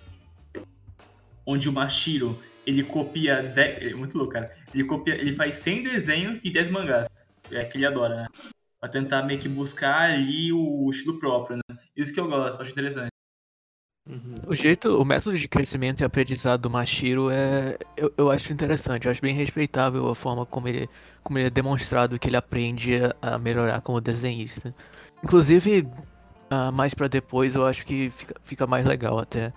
Onde 1.46 1.68
o 1.68 1.72
Mashiro 1.72 2.42
ele 2.66 2.82
copia. 2.82 3.40
De... 3.40 3.60
É 3.62 3.94
muito 3.94 4.18
louco, 4.18 4.32
cara. 4.32 4.52
Ele 4.74 4.84
copia. 4.84 5.14
Ele 5.14 5.32
faz 5.32 5.54
100 5.56 5.82
desenhos 5.84 6.40
e 6.44 6.50
10 6.50 6.68
mangás. 6.70 7.06
É 7.50 7.64
que 7.64 7.78
ele 7.78 7.86
adora, 7.86 8.16
né? 8.16 8.28
Pra 8.80 8.88
tentar 8.88 9.22
meio 9.22 9.40
que 9.40 9.48
buscar 9.48 10.10
ali 10.10 10.52
o 10.52 10.90
estilo 10.90 11.18
próprio, 11.18 11.56
né? 11.56 11.76
Isso 11.96 12.12
que 12.12 12.20
eu 12.20 12.28
gosto, 12.28 12.60
acho 12.60 12.70
interessante. 12.70 13.08
O 14.46 14.54
jeito, 14.54 15.00
o 15.00 15.04
método 15.04 15.36
de 15.36 15.48
crescimento 15.48 16.00
e 16.00 16.04
aprendizado 16.04 16.60
do 16.60 16.70
Mashiro 16.70 17.30
é. 17.30 17.76
Eu, 17.96 18.12
eu 18.16 18.30
acho 18.30 18.52
interessante, 18.52 19.06
eu 19.06 19.10
acho 19.10 19.20
bem 19.20 19.34
respeitável 19.34 20.08
a 20.08 20.14
forma 20.14 20.46
como 20.46 20.68
ele, 20.68 20.88
como 21.24 21.38
ele 21.38 21.48
é 21.48 21.50
demonstrado 21.50 22.18
que 22.18 22.28
ele 22.28 22.36
aprende 22.36 22.92
a, 23.20 23.38
melhorar 23.38 23.80
como 23.80 24.00
desenhista. 24.00 24.72
Inclusive, 25.24 25.88
ah, 26.48 26.70
mais 26.70 26.94
pra 26.94 27.08
depois 27.08 27.56
eu 27.56 27.66
acho 27.66 27.84
que 27.84 28.10
fica, 28.10 28.36
fica 28.44 28.66
mais 28.66 28.84
legal 28.84 29.18
até. 29.18 29.52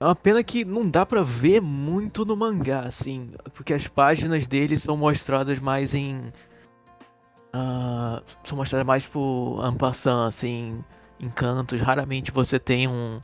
É 0.00 0.04
uma 0.06 0.16
pena 0.16 0.42
que 0.42 0.64
não 0.64 0.88
dá 0.88 1.04
pra 1.04 1.22
ver 1.22 1.60
muito 1.60 2.24
no 2.24 2.34
mangá, 2.34 2.80
assim, 2.80 3.28
porque 3.52 3.74
as 3.74 3.86
páginas 3.86 4.46
dele 4.46 4.78
são 4.78 4.96
mostradas 4.96 5.58
mais 5.58 5.94
em. 5.94 6.32
ah, 7.52 8.22
são 8.42 8.56
mostradas 8.56 8.86
mais 8.86 9.06
por 9.06 9.60
Ampassan, 9.62 10.26
assim, 10.26 10.82
em 11.20 11.28
cantos. 11.28 11.82
Raramente 11.82 12.30
você 12.30 12.58
tem 12.58 12.88
um, 12.88 13.20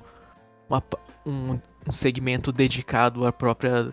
uma 0.69 0.83
um, 1.25 1.59
um 1.89 1.93
segmento 1.93 2.53
dedicado 2.53 3.25
à 3.27 3.33
própria. 3.33 3.91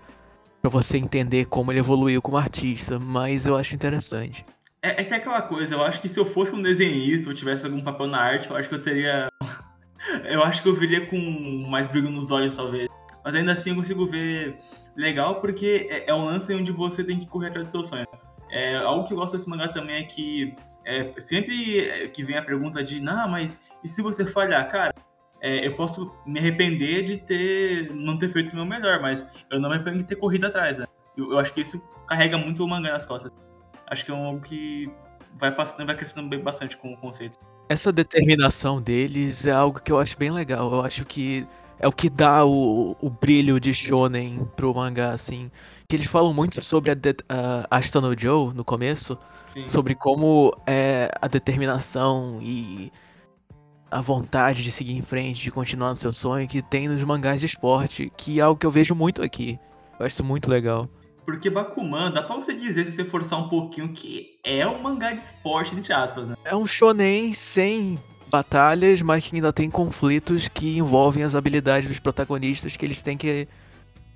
pra 0.61 0.69
você 0.69 0.97
entender 0.97 1.45
como 1.45 1.71
ele 1.71 1.79
evoluiu 1.79 2.21
como 2.21 2.35
artista, 2.35 2.99
mas 2.99 3.45
eu 3.45 3.55
acho 3.55 3.73
interessante. 3.73 4.45
É, 4.81 5.01
é 5.01 5.05
que 5.05 5.13
é 5.13 5.17
aquela 5.17 5.41
coisa, 5.41 5.75
eu 5.75 5.81
acho 5.81 6.01
que 6.01 6.09
se 6.09 6.19
eu 6.19 6.25
fosse 6.25 6.53
um 6.53 6.61
desenhista 6.61 7.29
ou 7.29 7.33
tivesse 7.33 7.65
algum 7.65 7.81
papel 7.81 8.07
na 8.07 8.19
arte, 8.19 8.49
eu 8.49 8.57
acho 8.57 8.67
que 8.67 8.75
eu 8.75 8.81
teria. 8.81 9.29
Eu 10.25 10.43
acho 10.43 10.61
que 10.61 10.69
eu 10.69 10.75
viria 10.75 11.05
com 11.05 11.17
mais 11.67 11.87
brilho 11.87 12.09
nos 12.09 12.31
olhos, 12.31 12.55
talvez. 12.55 12.87
Mas 13.23 13.35
ainda 13.35 13.53
assim 13.53 13.69
eu 13.69 13.75
consigo 13.77 14.05
ver 14.05 14.59
legal 14.95 15.39
porque 15.39 15.87
é, 15.89 16.09
é 16.09 16.13
um 16.13 16.25
lance 16.25 16.53
onde 16.53 16.71
você 16.71 17.03
tem 17.03 17.17
que 17.17 17.25
correr 17.25 17.47
atrás 17.47 17.67
do 17.67 17.71
seu 17.71 17.83
sonho. 17.83 18.07
É, 18.51 18.75
algo 18.77 19.07
que 19.07 19.13
eu 19.13 19.17
gosto 19.17 19.35
desse 19.35 19.49
mangá 19.49 19.67
também 19.67 19.95
é 19.95 20.03
que 20.03 20.55
é, 20.85 21.11
sempre 21.19 22.09
que 22.09 22.23
vem 22.23 22.37
a 22.37 22.43
pergunta 22.43 22.83
de, 22.83 22.99
não, 22.99 23.27
mas 23.27 23.57
e 23.83 23.87
se 23.87 24.01
você 24.01 24.25
falhar? 24.25 24.69
Cara, 24.69 24.93
é, 25.41 25.65
eu 25.65 25.75
posso 25.75 26.11
me 26.25 26.39
arrepender 26.39 27.03
de 27.03 27.17
ter 27.17 27.91
não 27.93 28.17
ter 28.17 28.29
feito 28.29 28.53
o 28.53 28.55
meu 28.55 28.65
melhor, 28.65 29.01
mas 29.01 29.27
eu 29.49 29.59
não 29.59 29.69
me 29.69 29.75
arrependo 29.75 29.97
de 29.97 30.03
ter 30.03 30.15
corrido 30.15 30.45
atrás, 30.45 30.77
né? 30.77 30.85
Eu, 31.17 31.31
eu 31.31 31.39
acho 31.39 31.53
que 31.53 31.61
isso 31.61 31.81
carrega 32.07 32.37
muito 32.37 32.63
o 32.63 32.67
mangá 32.67 32.91
nas 32.91 33.05
costas. 33.05 33.31
Acho 33.87 34.05
que 34.05 34.11
é 34.11 34.15
algo 34.15 34.39
que 34.39 34.91
vai 35.39 35.53
passando, 35.53 35.85
vai 35.85 35.97
crescendo 35.97 36.29
bem 36.29 36.39
bastante 36.39 36.77
com 36.77 36.93
o 36.93 36.97
conceito. 36.97 37.39
Essa 37.69 37.91
determinação 37.91 38.82
deles 38.82 39.45
é 39.45 39.52
algo 39.52 39.80
que 39.80 39.91
eu 39.91 39.99
acho 39.99 40.17
bem 40.17 40.32
legal. 40.32 40.71
Eu 40.71 40.82
acho 40.82 41.06
que 41.06 41.47
é 41.80 41.88
o 41.88 41.91
que 41.91 42.10
dá 42.10 42.45
o, 42.45 42.95
o 43.02 43.10
brilho 43.10 43.60
de 43.60 43.73
shonen 43.73 44.45
pro 44.56 44.73
mangá, 44.73 45.12
assim. 45.12 45.49
Que 45.88 45.95
eles 45.95 46.08
falam 46.08 46.34
muito 46.34 46.62
sobre 46.63 46.91
a, 46.91 46.93
de, 46.93 47.15
a 47.28 47.67
Ashton 47.69 48.02
no 48.02 48.17
Joe 48.17 48.54
no 48.54 48.63
começo, 48.63 49.17
Sim. 49.45 49.67
sobre 49.67 49.95
como 49.95 50.56
é 50.65 51.12
a 51.21 51.28
determinação 51.28 52.39
e 52.41 52.91
a 53.91 54.02
vontade 54.02 54.63
de 54.63 54.71
seguir 54.71 54.93
em 54.93 55.02
frente, 55.02 55.41
de 55.41 55.52
continuar 55.52 55.89
no 55.89 55.95
seu 55.95 56.12
sonho, 56.12 56.47
que 56.47 56.62
tem 56.62 56.88
nos 56.88 57.04
mangás 57.04 57.39
de 57.39 57.45
esporte, 57.45 58.12
que 58.17 58.39
é 58.39 58.43
algo 58.43 58.60
que 58.60 58.65
eu 58.65 58.71
vejo 58.71 58.95
muito 58.95 59.21
aqui. 59.21 59.60
Eu 59.99 60.06
acho 60.06 60.15
isso 60.15 60.23
muito 60.23 60.49
legal. 60.49 60.89
Porque 61.25 61.49
Bakuman, 61.49 62.12
dá 62.12 62.21
pra 62.21 62.36
você 62.36 62.53
dizer, 62.53 62.86
se 62.86 62.91
você 62.93 63.05
forçar 63.05 63.39
um 63.39 63.47
pouquinho, 63.49 63.89
que 63.89 64.31
é 64.43 64.67
um 64.67 64.81
mangá 64.81 65.12
de 65.13 65.21
esporte, 65.21 65.73
entre 65.75 65.93
aspas, 65.93 66.27
né? 66.27 66.36
É 66.43 66.55
um 66.55 66.65
shonen 66.67 67.31
sem 67.33 67.97
batalhas, 68.27 69.01
mas 69.01 69.25
que 69.27 69.36
ainda 69.36 69.53
tem 69.53 69.69
conflitos 69.69 70.47
que 70.49 70.77
envolvem 70.77 71.23
as 71.23 71.36
habilidades 71.36 71.88
dos 71.88 71.99
protagonistas 71.99 72.75
que 72.75 72.86
eles 72.86 73.01
têm 73.01 73.15
que 73.15 73.47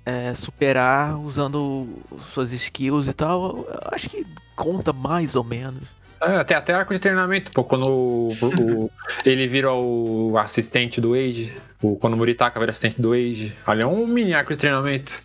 é, 0.04 0.34
superar 0.34 1.18
usando 1.18 1.86
suas 2.32 2.52
skills 2.52 3.06
e 3.08 3.12
tal. 3.12 3.58
Eu 3.58 3.78
acho 3.92 4.08
que 4.10 4.26
conta 4.56 4.92
mais 4.92 5.34
ou 5.36 5.44
menos. 5.44 5.84
É, 6.20 6.42
tem 6.42 6.56
até 6.56 6.74
arco 6.74 6.92
de 6.92 6.98
treinamento, 6.98 7.52
pô, 7.52 7.62
quando 7.62 7.86
o, 7.86 8.32
o- 8.42 8.90
ele 9.24 9.46
vira 9.46 9.72
o 9.72 10.36
assistente 10.36 11.00
do 11.00 11.14
Age, 11.14 11.56
o, 11.80 11.94
quando 11.96 12.14
o 12.14 12.16
Muritaka 12.16 12.58
vira 12.58 12.70
assistente 12.72 13.00
do 13.00 13.12
Age, 13.12 13.54
ali 13.64 13.82
é 13.82 13.86
um 13.86 14.04
mini 14.04 14.34
arco 14.34 14.50
de 14.50 14.58
treinamento. 14.58 15.22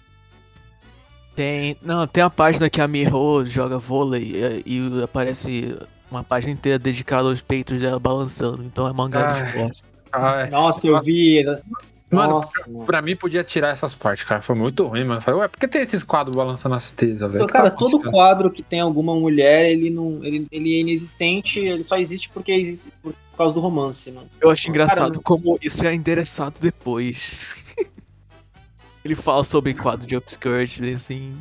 Tem. 1.36 1.78
Não, 1.82 2.06
tem 2.06 2.24
a 2.24 2.30
página 2.30 2.70
que 2.70 2.82
a 2.82 2.88
Miho 2.88 3.46
joga 3.46 3.78
vôlei 3.78 4.64
e, 4.66 4.74
e 4.78 5.04
aparece 5.04 5.76
uma 6.10 6.24
página 6.24 6.54
inteira 6.54 6.78
dedicada 6.78 7.28
aos 7.28 7.42
peitos 7.42 7.82
dela 7.82 8.00
balançando. 8.00 8.64
Então 8.64 8.88
é 8.88 8.94
mangá 8.94 9.34
de 9.34 9.40
Ai. 9.40 9.48
esporte. 9.48 9.84
Ah, 10.12 10.42
é. 10.42 10.50
Nossa, 10.50 10.88
eu 10.88 11.02
vi. 11.02 11.44
Mano, 12.12 12.34
Nossa, 12.34 12.64
mano. 12.68 12.86
Pra 12.86 13.02
mim 13.02 13.16
podia 13.16 13.44
tirar 13.44 13.70
essas 13.70 13.96
partes, 13.96 14.24
cara. 14.24 14.42
Foi 14.42 14.56
muito 14.56 14.86
ruim, 14.86 15.04
mano. 15.04 15.20
Falei, 15.20 15.40
ué, 15.40 15.48
por 15.48 15.60
que 15.60 15.68
tem 15.68 15.82
esses 15.82 16.04
quadros 16.04 16.36
balançando 16.36 16.76
as 16.76 16.92
tesas, 16.92 17.32
velho? 17.32 17.48
Cara, 17.48 17.72
Tá 17.72 17.76
todo 17.76 18.00
quadro 18.12 18.52
que 18.52 18.62
tem 18.62 18.80
alguma 18.80 19.16
mulher, 19.16 19.66
ele 19.66 19.90
não. 19.90 20.24
Ele, 20.24 20.46
ele 20.52 20.76
é 20.78 20.82
inexistente, 20.82 21.60
ele 21.60 21.82
só 21.82 21.98
existe 21.98 22.30
porque 22.30 22.52
existe 22.52 22.94
por 23.02 23.16
causa 23.36 23.56
do 23.56 23.62
romance, 23.62 24.12
mano. 24.12 24.28
Eu 24.40 24.52
acho 24.52 24.70
engraçado 24.70 25.14
Cara, 25.14 25.24
como 25.24 25.58
isso 25.62 25.84
é 25.84 25.94
endereçado 25.94 26.56
depois. 26.62 27.56
Ele 29.04 29.16
fala 29.16 29.44
sobre 29.44 29.74
quadro 29.74 30.08
de 30.08 30.16
upskirt, 30.16 30.80
assim. 30.96 31.38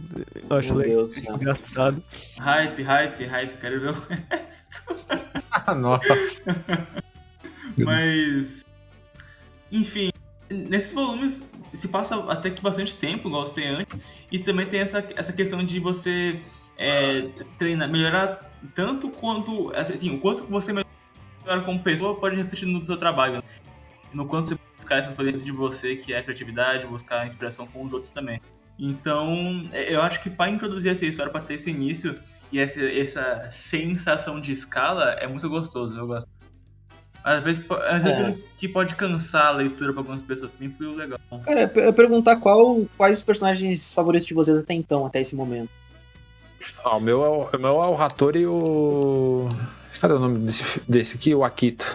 Eu 0.51 0.57
acho 0.57 0.69
Meu 0.75 0.79
legal. 0.79 0.97
Deus 0.97 1.09
do 1.15 1.21
céu. 1.21 1.35
Engraçado. 1.37 2.03
Hype, 2.39 2.83
hype, 2.83 3.25
hype, 3.25 3.59
quero 3.59 3.81
ver 3.81 3.91
o 3.91 4.07
resto. 4.31 5.09
Ah, 5.51 5.75
nossa. 5.75 6.43
Mas. 7.79 8.65
Enfim, 9.71 10.11
nesses 10.51 10.93
volumes 10.93 11.45
se 11.73 11.89
passa 11.89 12.17
até 12.31 12.51
que 12.51 12.61
bastante 12.61 12.95
tempo, 12.97 13.29
igual 13.29 13.47
você 13.47 13.55
tem 13.55 13.69
antes, 13.69 13.97
e 14.31 14.39
também 14.39 14.67
tem 14.67 14.81
essa, 14.81 14.99
essa 15.17 15.33
questão 15.33 15.65
de 15.65 15.79
você 15.81 16.41
é, 16.77 17.23
treinar, 17.59 17.89
melhorar 17.89 18.51
tanto 18.75 19.09
quanto. 19.09 19.73
Assim, 19.75 20.15
o 20.15 20.19
quanto 20.19 20.45
você 20.47 20.73
melhora 20.73 21.63
como 21.65 21.83
pessoa 21.83 22.19
pode 22.19 22.37
refletir 22.37 22.67
no 22.67 22.83
seu 22.83 22.97
trabalho. 22.97 23.35
né? 23.35 23.43
No 24.13 24.27
quanto 24.27 24.51
você 24.51 24.59
buscar 24.93 24.99
essa 24.99 25.13
coisa 25.13 25.33
dentro 25.33 25.47
de 25.47 25.53
você, 25.53 25.97
que 25.97 26.13
é 26.13 26.19
a 26.19 26.23
criatividade, 26.23 26.87
buscar 26.87 27.27
inspiração 27.27 27.67
com 27.67 27.85
os 27.85 27.93
outros 27.93 28.11
também. 28.11 28.41
Então, 28.79 29.69
é, 29.73 29.95
eu 29.95 30.03
acho 30.03 30.21
que 30.23 30.29
para 30.31 30.51
introduzir 30.51 30.93
essa 30.93 31.05
história, 31.05 31.31
para 31.31 31.41
ter 31.43 31.55
esse 31.55 31.71
início 31.71 32.19
e 32.51 32.59
essa, 32.59 32.81
essa 32.81 33.49
sensação 33.51 34.41
de 34.41 34.53
escala, 34.53 35.13
é 35.13 35.27
muito 35.27 35.49
gostoso, 35.49 35.99
eu 35.99 36.07
gosto. 36.07 36.29
Às 37.23 37.43
vezes, 37.45 37.65
às 37.71 38.03
vezes 38.03 38.19
É. 38.19 38.23
aquilo 38.23 38.45
que 38.57 38.69
pode 38.69 38.97
cansar 38.97 39.47
a 39.47 39.51
leitura 39.53 39.93
para 39.93 40.01
algumas 40.01 40.23
pessoas 40.23 40.51
também 40.51 40.71
fluiu 40.71 40.97
legal. 40.97 41.21
Cara, 41.45 41.71
eu 41.73 41.85
ia 41.85 41.93
perguntar 41.93 42.37
qual, 42.37 42.85
quais 42.97 43.19
os 43.19 43.25
personagens 43.25 43.95
favoritos 43.95 44.27
de 44.27 44.35
vocês 44.35 44.57
até 44.57 44.75
então, 44.75 45.07
até 45.07 45.21
esse 45.21 45.37
momento. 45.37 45.71
Ah, 46.85 46.97
o 46.97 47.01
meu 47.01 47.25
é 47.25 47.29
o, 47.29 47.57
o 47.57 47.59
meu 47.61 47.83
é 47.83 47.89
o 47.89 48.01
Hattori 48.01 48.41
e 48.41 48.47
o. 48.47 49.49
Cadê 50.01 50.15
o 50.15 50.19
nome 50.19 50.41
desse, 50.41 50.81
desse 50.89 51.17
aqui? 51.17 51.33
O 51.33 51.45
Akita. 51.45 51.87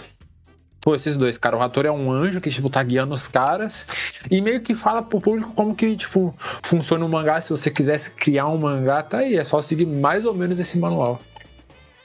Pô, 0.87 0.95
esses 0.95 1.17
dois, 1.17 1.37
cara. 1.37 1.57
O 1.57 1.61
Hattori 1.61 1.89
é 1.89 1.91
um 1.91 2.09
anjo 2.09 2.39
que, 2.39 2.49
tipo, 2.49 2.69
tá 2.69 2.81
guiando 2.81 3.13
os 3.13 3.27
caras 3.27 3.85
e 4.31 4.39
meio 4.39 4.61
que 4.61 4.73
fala 4.73 5.01
pro 5.01 5.19
público 5.19 5.51
como 5.53 5.75
que, 5.75 5.97
tipo, 5.97 6.33
funciona 6.63 7.03
o 7.03 7.09
mangá. 7.09 7.41
Se 7.41 7.49
você 7.49 7.69
quisesse 7.69 8.09
criar 8.11 8.47
um 8.47 8.57
mangá, 8.57 9.03
tá 9.03 9.17
aí. 9.17 9.35
É 9.35 9.43
só 9.43 9.61
seguir 9.61 9.85
mais 9.85 10.23
ou 10.23 10.33
menos 10.33 10.57
esse 10.59 10.77
manual. 10.79 11.19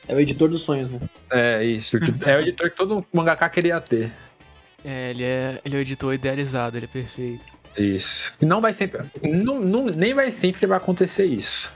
É 0.08 0.16
o 0.16 0.18
editor 0.18 0.48
dos 0.48 0.62
sonhos, 0.62 0.90
né? 0.90 0.98
É 1.30 1.64
isso. 1.64 1.96
É 2.26 2.36
o 2.38 2.40
editor 2.40 2.70
que 2.70 2.76
todo 2.76 3.06
mangaka 3.12 3.48
queria 3.48 3.80
ter. 3.80 4.10
É, 4.84 5.10
ele 5.10 5.22
é, 5.22 5.60
ele 5.64 5.76
é 5.76 5.78
o 5.78 5.82
editor 5.82 6.12
idealizado, 6.12 6.76
ele 6.76 6.86
é 6.86 6.88
perfeito. 6.88 7.44
Isso. 7.78 8.34
Não 8.42 8.60
vai 8.60 8.72
sempre. 8.72 9.00
Não, 9.22 9.60
não- 9.60 9.84
nem 9.84 10.12
vai 10.12 10.32
sempre 10.32 10.58
que 10.58 10.66
vai 10.66 10.78
acontecer 10.78 11.26
isso. 11.26 11.70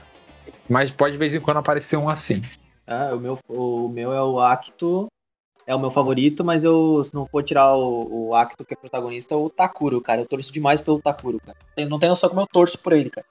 Mas 0.67 0.91
pode 0.91 1.13
de 1.13 1.17
vez 1.17 1.33
em 1.33 1.39
quando 1.39 1.55
aparecer 1.55 1.95
um 1.95 2.09
assim. 2.09 2.43
Ah, 2.85 3.11
o 3.13 3.17
meu, 3.17 3.39
o 3.47 3.87
meu 3.87 4.11
é 4.11 4.21
o 4.21 4.41
Acto. 4.41 5.07
É 5.67 5.75
o 5.75 5.79
meu 5.79 5.91
favorito, 5.91 6.45
mas 6.45 6.63
eu, 6.63 7.03
se 7.03 7.13
não 7.13 7.25
for 7.25 7.43
tirar 7.43 7.75
o, 7.75 8.29
o 8.29 8.33
Acto 8.33 8.63
que 8.65 8.73
é 8.73 8.77
protagonista, 8.77 9.35
o 9.35 9.49
Takuro, 9.49 9.99
cara. 10.01 10.21
Eu 10.21 10.25
torço 10.25 10.51
demais 10.53 10.79
pelo 10.81 11.01
Takuro, 11.01 11.41
cara. 11.45 11.57
Não 11.89 11.99
tem 11.99 12.07
noção 12.07 12.29
como 12.29 12.41
eu 12.41 12.47
torço 12.47 12.79
por 12.79 12.93
ele, 12.93 13.09
cara. 13.09 13.27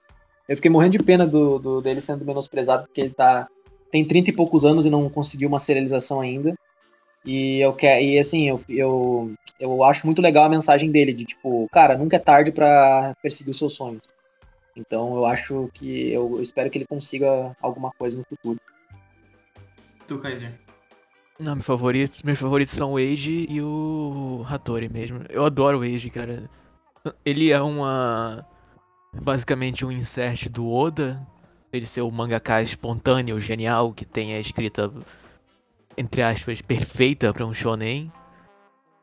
Eu 0.47 0.55
fiquei 0.55 0.71
morrendo 0.71 0.93
de 0.93 1.03
pena 1.03 1.27
do, 1.27 1.59
do- 1.59 1.81
dele 1.81 2.01
sendo 2.01 2.25
menosprezado, 2.27 2.85
porque 2.85 3.01
ele 3.01 3.11
tá. 3.11 3.49
Tem 3.91 4.05
30 4.05 4.29
e 4.31 4.33
poucos 4.35 4.65
anos 4.67 4.85
e 4.85 4.91
não 4.91 5.09
conseguiu 5.09 5.49
uma 5.49 5.59
serialização 5.59 6.21
ainda. 6.21 6.55
E 7.25 7.59
eu 7.59 7.73
quero. 7.73 8.05
E 8.05 8.19
assim, 8.19 8.49
eu, 8.51 8.61
eu, 8.69 9.33
eu 9.59 9.83
acho 9.83 10.05
muito 10.05 10.21
legal 10.21 10.45
a 10.45 10.49
mensagem 10.51 10.91
dele, 10.91 11.15
de 11.15 11.25
tipo, 11.25 11.67
cara, 11.73 11.97
nunca 11.97 12.17
é 12.17 12.19
tarde 12.21 12.53
pra 12.53 13.15
perseguir 13.23 13.53
os 13.53 13.59
seus 13.59 13.73
sonhos. 13.75 14.03
Então 14.77 15.17
eu 15.17 15.25
acho 15.25 15.71
que. 15.73 16.13
Eu 16.13 16.39
espero 16.43 16.69
que 16.69 16.77
ele 16.77 16.87
consiga 16.87 17.57
alguma 17.63 17.91
coisa 17.99 18.19
no 18.19 18.25
futuro. 18.29 18.61
Tu, 20.07 20.19
Kaiser. 20.19 20.53
Não, 21.39 21.55
meus 21.55 21.67
favoritos, 21.67 22.23
meus 22.23 22.39
favoritos 22.39 22.75
são 22.75 22.95
o 22.95 22.97
Age 22.97 23.47
e 23.49 23.61
o 23.61 24.45
Hattori 24.49 24.89
mesmo. 24.89 25.21
Eu 25.29 25.45
adoro 25.45 25.81
o 25.81 25.83
Age, 25.83 26.09
cara. 26.11 26.49
Ele 27.25 27.51
é 27.53 27.61
uma. 27.61 28.45
Basicamente 29.13 29.85
um 29.85 29.93
insert 29.93 30.49
do 30.49 30.71
Oda. 30.71 31.21
Ele 31.73 31.87
ser 31.87 32.01
o 32.01 32.11
mangaka 32.11 32.63
espontâneo, 32.63 33.39
genial, 33.39 33.93
que 33.93 34.05
tem 34.07 34.35
a 34.35 34.41
escrita, 34.41 34.91
entre 35.97 36.23
aspas, 36.23 36.63
perfeita 36.63 37.35
pra 37.35 37.45
um 37.45 37.53
shonen. 37.53 38.11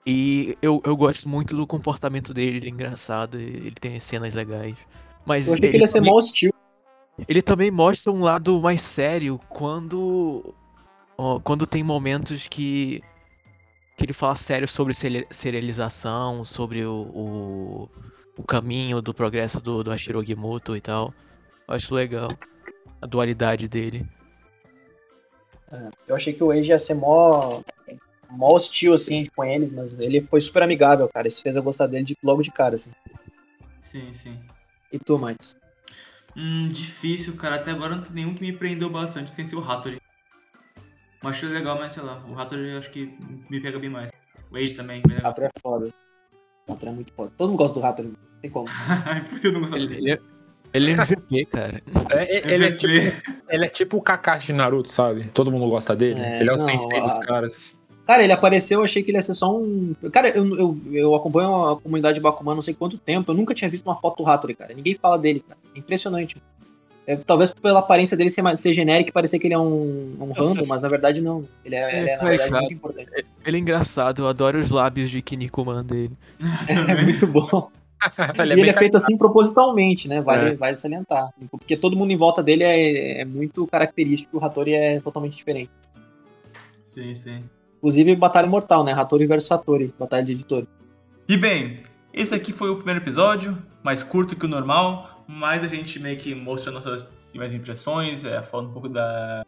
E 0.06 0.58
eu, 0.62 0.82
eu 0.84 0.98
gosto 0.98 1.30
muito 1.30 1.56
do 1.56 1.68
comportamento 1.68 2.34
dele, 2.34 2.58
ele 2.58 2.68
é 2.68 2.70
engraçado, 2.70 3.38
ele 3.40 3.76
tem 3.80 4.00
cenas 4.00 4.34
legais. 4.34 4.76
Mas 5.26 5.48
Eu 5.48 5.54
achei 5.54 5.70
que 5.70 5.76
ele 5.76 5.84
ia 5.84 5.88
ser 5.88 6.00
também- 6.00 6.12
mó 6.12 6.18
hostil. 6.18 6.52
ele 7.28 7.42
também 7.42 7.70
mostra 7.72 8.12
um 8.12 8.22
lado 8.22 8.60
mais 8.60 8.82
sério 8.82 9.40
quando 9.50 10.54
quando 11.44 11.66
tem 11.68 11.84
momentos 11.84 12.48
que 12.48 13.02
que 13.96 14.06
ele 14.06 14.14
fala 14.14 14.36
sério 14.36 14.68
sobre 14.68 14.94
seri- 14.94 15.28
serialização, 15.30 16.44
sobre 16.44 16.84
o, 16.84 16.94
o, 17.14 17.90
o 18.36 18.44
caminho 18.44 19.02
do 19.02 19.14
progresso 19.14 19.62
do, 19.62 19.84
do 19.84 19.92
Hashiro 19.92 20.18
Ogimoto 20.20 20.76
e 20.76 20.82
tal. 20.82 21.14
Eu 21.68 21.76
acho 21.76 21.94
legal 21.94 22.30
a 23.00 23.06
dualidade 23.06 23.68
dele. 23.68 24.04
Eu 26.08 26.16
achei 26.16 26.34
que 26.34 26.44
o 26.44 26.52
Age 26.52 26.70
ia 26.70 26.80
ser 26.80 26.96
mó, 26.96 27.62
mó 28.30 28.56
hostil, 28.56 28.94
assim, 28.94 29.28
com 29.36 29.44
eles, 29.44 29.72
mas 29.72 29.98
ele 30.00 30.22
foi 30.22 30.42
super 30.42 30.64
amigável, 30.64 31.08
cara. 31.14 31.28
Isso 31.28 31.42
fez 31.44 31.56
eu 31.56 31.64
gostar 31.64 31.86
dele 31.88 32.04
de- 32.04 32.18
logo 32.24 32.42
de 32.42 32.52
cara, 32.52 32.74
assim. 32.76 32.92
Sim, 33.80 34.12
sim. 34.12 34.40
E 34.92 34.98
tu, 34.98 35.20
Max? 35.20 35.56
Hum, 36.36 36.68
difícil, 36.70 37.38
cara. 37.38 37.58
Até 37.58 37.72
agora 37.72 37.96
não 37.96 38.04
tem 38.04 38.14
nenhum 38.14 38.34
que 38.34 38.42
me 38.42 38.54
prendeu 38.54 38.90
bastante, 38.90 39.32
sem 39.32 39.46
ser 39.46 39.56
o 39.56 39.64
Hattori. 39.64 39.98
Eu 41.24 41.30
achei 41.30 41.50
legal, 41.50 41.78
mas 41.80 41.94
sei 41.94 42.04
lá. 42.04 42.22
O 42.30 42.38
Hattori 42.40 42.72
eu 42.72 42.78
acho 42.78 42.90
que 42.92 43.18
me 43.50 43.60
pega 43.62 43.80
bem 43.80 43.90
mais. 43.90 44.12
O 44.52 44.58
Age 44.58 44.74
também, 44.74 45.02
bem 45.02 45.16
O 45.16 45.18
legal. 45.18 45.32
Rator 45.32 45.46
é 45.46 45.50
foda. 45.62 45.90
O 46.68 46.72
Rator 46.74 46.90
é 46.90 46.92
muito 46.92 47.14
foda. 47.14 47.32
Todo 47.38 47.50
mundo 47.50 47.58
gosta 47.58 47.80
do 47.80 47.84
Rator, 47.84 48.06
não 48.06 48.14
tem 48.42 48.52
como. 48.52 48.68
Por 49.30 49.40
que 49.40 49.48
eu 49.48 49.54
não 49.54 49.62
gostava 49.62 49.82
Ele, 49.82 49.88
dele? 49.96 50.12
ele, 50.12 50.22
ele 50.74 50.90
é 50.90 50.94
MVP, 50.94 51.46
cara. 51.46 51.82
É, 52.12 52.38
é- 52.38 52.54
ele, 52.54 52.66
é 52.66 52.72
tipo, 52.74 52.94
MVP. 52.94 53.24
ele 53.50 53.66
é 53.66 53.70
tipo 53.70 53.98
o 53.98 54.02
Kakashi 54.02 54.48
de 54.48 54.54
Naruto, 54.54 54.92
sabe? 54.92 55.26
Todo 55.34 55.52
mundo 55.52 55.70
gosta 55.70 55.96
dele. 55.96 56.20
É, 56.20 56.42
ele 56.42 56.50
é 56.50 56.54
o 56.54 56.58
não, 56.58 56.66
sensei 56.66 57.02
dos 57.02 57.20
caras. 57.20 57.84
Cara, 58.06 58.22
ele 58.22 58.34
apareceu, 58.34 58.80
eu 58.80 58.84
achei 58.84 59.02
que 59.02 59.12
ele 59.12 59.18
ia 59.18 59.22
ser 59.22 59.34
só 59.34 59.58
um. 59.58 59.96
Cara, 60.12 60.28
eu, 60.30 60.46
eu, 60.58 60.78
eu 60.92 61.16
acompanho 61.16 61.70
a 61.70 61.80
comunidade 61.80 62.16
de 62.16 62.22
Bakuman 62.22 62.54
não 62.54 62.62
sei 62.62 62.74
quanto 62.74 62.98
tempo. 62.98 63.32
Eu 63.32 63.36
nunca 63.36 63.54
tinha 63.54 63.70
visto 63.70 63.86
uma 63.86 63.96
foto 63.96 64.18
do 64.18 64.24
Rator, 64.24 64.54
cara. 64.56 64.74
Ninguém 64.74 64.94
fala 64.94 65.18
dele, 65.18 65.40
cara. 65.40 65.58
É 65.74 65.80
impressionante. 65.80 66.36
É, 67.06 67.18
talvez 67.18 67.52
pela 67.52 67.80
aparência 67.80 68.16
dele 68.16 68.30
ser, 68.30 68.42
mais- 68.42 68.60
ser 68.62 68.72
genérico 68.74 69.10
e 69.10 69.14
parecer 69.14 69.38
que 69.38 69.48
ele 69.48 69.54
é 69.54 69.60
um, 69.60 70.16
um 70.20 70.32
random, 70.32 70.66
mas 70.66 70.82
na 70.82 70.88
verdade 70.88 71.20
não. 71.22 71.46
Ele 71.66 71.76
é, 71.76 72.00
ele 72.00 72.10
é, 72.10 72.18
na 72.18 72.34
É, 72.34 72.38
verdade, 72.38 72.62
muito 72.62 72.74
importante. 72.74 73.10
Ele 73.46 73.58
é 73.58 73.60
engraçado, 73.60 74.22
eu 74.22 74.28
adoro 74.28 74.60
os 74.60 74.70
lábios 74.72 75.12
de 75.12 75.22
Kinnikuman 75.22 75.84
dele. 75.84 76.12
É 76.70 77.02
muito 77.04 77.28
bom. 77.28 77.70
Ele 78.38 78.54
e 78.54 78.58
é 78.58 78.60
ele 78.60 78.70
é 78.70 78.74
feito 78.74 78.98
assim 78.98 79.18
propositalmente, 79.18 80.08
né? 80.10 80.22
Vale, 80.22 80.52
É. 80.52 80.56
vale 80.56 80.76
salientar. 80.76 81.30
Porque 81.52 81.76
todo 81.78 81.96
mundo 81.96 82.12
em 82.12 82.18
volta 82.18 82.44
dele 82.44 82.64
é, 82.64 83.22
é 83.22 83.26
muito 83.26 83.66
característico, 83.68 84.38
o 84.38 84.44
Hattori 84.46 84.74
é 84.74 85.00
totalmente 85.00 85.36
diferente. 85.38 85.72
Sim, 86.84 87.14
sim. 87.16 87.44
Inclusive, 87.78 88.16
Batalha 88.16 88.48
Mortal, 88.48 88.84
né? 88.84 88.94
Hattori 88.94 89.26
versus 89.26 89.52
Hattori, 89.52 89.94
Batalha 90.00 90.24
de 90.24 90.34
Editor. 90.34 90.66
E 91.28 91.38
bem, 91.38 91.80
esse 92.14 92.34
aqui 92.34 92.52
foi 92.54 92.70
o 92.70 92.76
primeiro 92.76 93.00
episódio, 93.02 93.58
mais 93.82 94.04
curto 94.04 94.36
que 94.36 94.46
o 94.46 94.50
normal, 94.50 95.13
mas 95.28 95.64
a 95.64 95.68
gente 95.68 96.00
meio 96.00 96.18
que 96.18 96.34
mostrou 96.36 96.74
nossas 96.74 97.04
primeiras 97.30 97.54
impressões, 97.54 98.24
é, 98.24 98.42
falando 98.42 98.70
um 98.70 98.74
pouco 98.74 98.90
da, 98.90 99.46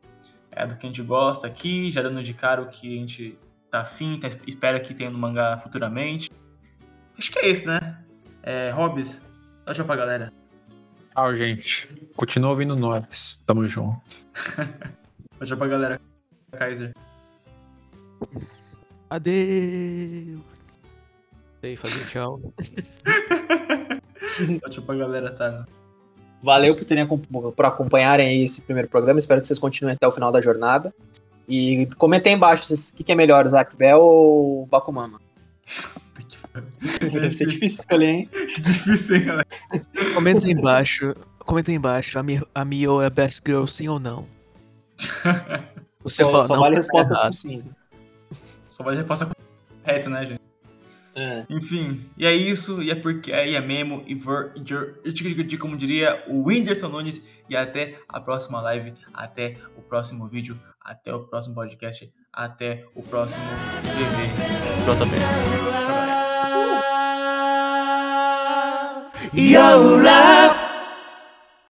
é, 0.52 0.66
do 0.66 0.76
que 0.76 0.86
a 0.86 0.90
gente 0.90 1.02
gosta 1.02 1.48
aqui, 1.48 1.92
já 1.92 2.02
dando 2.02 2.24
de 2.24 2.34
cara 2.34 2.62
o 2.62 2.68
que 2.68 2.98
a 2.98 3.00
gente 3.00 3.38
tá 3.70 3.82
afim, 3.82 4.20
tá, 4.20 4.28
espera 4.48 4.80
que 4.80 4.94
tenha 4.94 5.10
no 5.10 5.18
mangá 5.18 5.58
futuramente. 5.58 6.30
Acho 7.18 7.32
que 7.32 7.40
é 7.40 7.50
isso, 7.50 7.68
né? 7.68 8.04
É, 8.44 8.72
Hobbs, 8.72 9.22
dá 9.66 9.74
tchau 9.74 9.86
pra 9.86 9.96
galera. 9.96 10.34
Tchau, 11.14 11.36
gente. 11.36 11.88
Continua 12.16 12.52
ouvindo 12.52 12.76
nós. 12.76 13.42
Tamo 13.46 13.68
junto. 13.68 14.02
Dá 15.40 15.46
tchau 15.46 15.58
pra 15.58 15.68
galera, 15.68 16.02
Kaiser. 16.52 16.94
Adeus! 19.10 20.42
Sei 21.62 21.76
fazer 21.76 22.06
tchau. 22.08 22.40
Galera, 24.98 25.32
tá? 25.32 25.66
Valeu 26.42 26.76
por, 26.76 26.86
terem, 26.86 27.08
por 27.08 27.66
acompanharem 27.66 28.28
aí 28.28 28.44
esse 28.44 28.62
primeiro 28.62 28.88
programa. 28.88 29.18
Espero 29.18 29.42
que 29.42 29.48
vocês 29.48 29.60
continuem 29.60 29.96
até 29.96 30.08
o 30.08 30.12
final 30.12 30.32
da 30.32 30.42
jornada. 30.42 30.94
E 31.48 31.88
comentem 31.98 32.34
aí 32.34 32.38
embaixo 32.38 32.74
o 32.74 32.96
que, 32.96 33.04
que 33.04 33.12
é 33.12 33.16
melhor, 33.16 33.48
Zack 33.48 33.76
Bell 33.78 34.00
ou 34.00 34.66
Bakuman. 34.66 35.08
mano. 35.08 35.26
Deve 37.02 37.32
ser 37.32 37.48
difícil 37.48 37.80
escolher, 37.80 38.08
hein? 38.08 38.30
Que 38.32 38.62
difícil, 38.62 39.16
hein, 39.18 39.26
galera? 39.26 39.48
Comenta 40.14 40.46
aí 40.46 40.54
embaixo. 40.54 41.16
Comenta 41.40 41.72
aí 41.72 41.78
embaixo. 41.78 42.18
A, 42.18 42.24
Mi, 42.24 42.42
a 42.54 42.66
Mio 42.66 43.02
é 43.02 43.10
best 43.10 43.42
girl, 43.46 43.66
sim 43.66 43.88
ou 43.88 44.00
não? 44.00 44.26
Você 46.04 46.24
Só, 46.24 46.32
fala, 46.32 46.46
só 46.46 46.54
não, 46.54 46.62
vale 46.62 46.76
respostas 46.76 47.20
com 47.20 47.32
sim. 47.32 47.64
Só 48.70 48.84
vai 48.84 48.96
resposta 48.96 49.28
correta, 49.84 50.08
né, 50.08 50.28
gente? 50.28 50.42
É. 51.16 51.46
Enfim, 51.50 52.10
e 52.18 52.26
é 52.26 52.34
isso, 52.34 52.84
e 52.84 52.92
é 52.92 52.96
porque 52.96 53.32
aí 53.32 53.56
é 53.56 53.62
mesmo, 53.62 54.04
e 54.06 54.14
ver, 54.16 54.52
e 54.56 54.60
de- 55.14 55.44
de- 55.44 55.58
como 55.58 55.78
diria 55.78 56.24
o 56.28 56.44
Whindersson 56.48 56.90
Nunes, 56.90 57.22
e 57.50 57.56
até 57.56 57.98
a 58.10 58.20
próxima 58.20 58.60
live, 58.62 58.94
até 59.14 59.56
o 59.78 59.82
próximo 59.82 60.28
vídeo, 60.28 60.60
até 60.82 61.14
o 61.14 61.22
próximo 61.22 61.56
podcast, 61.56 62.10
até 62.34 62.86
o 62.94 63.02
próximo 63.02 63.42
GV. 63.96 64.28
JB. 64.86 65.16
Tchau, 65.18 65.88
galera. 65.88 66.26
Yo, 69.34 69.98
love, 69.98 70.65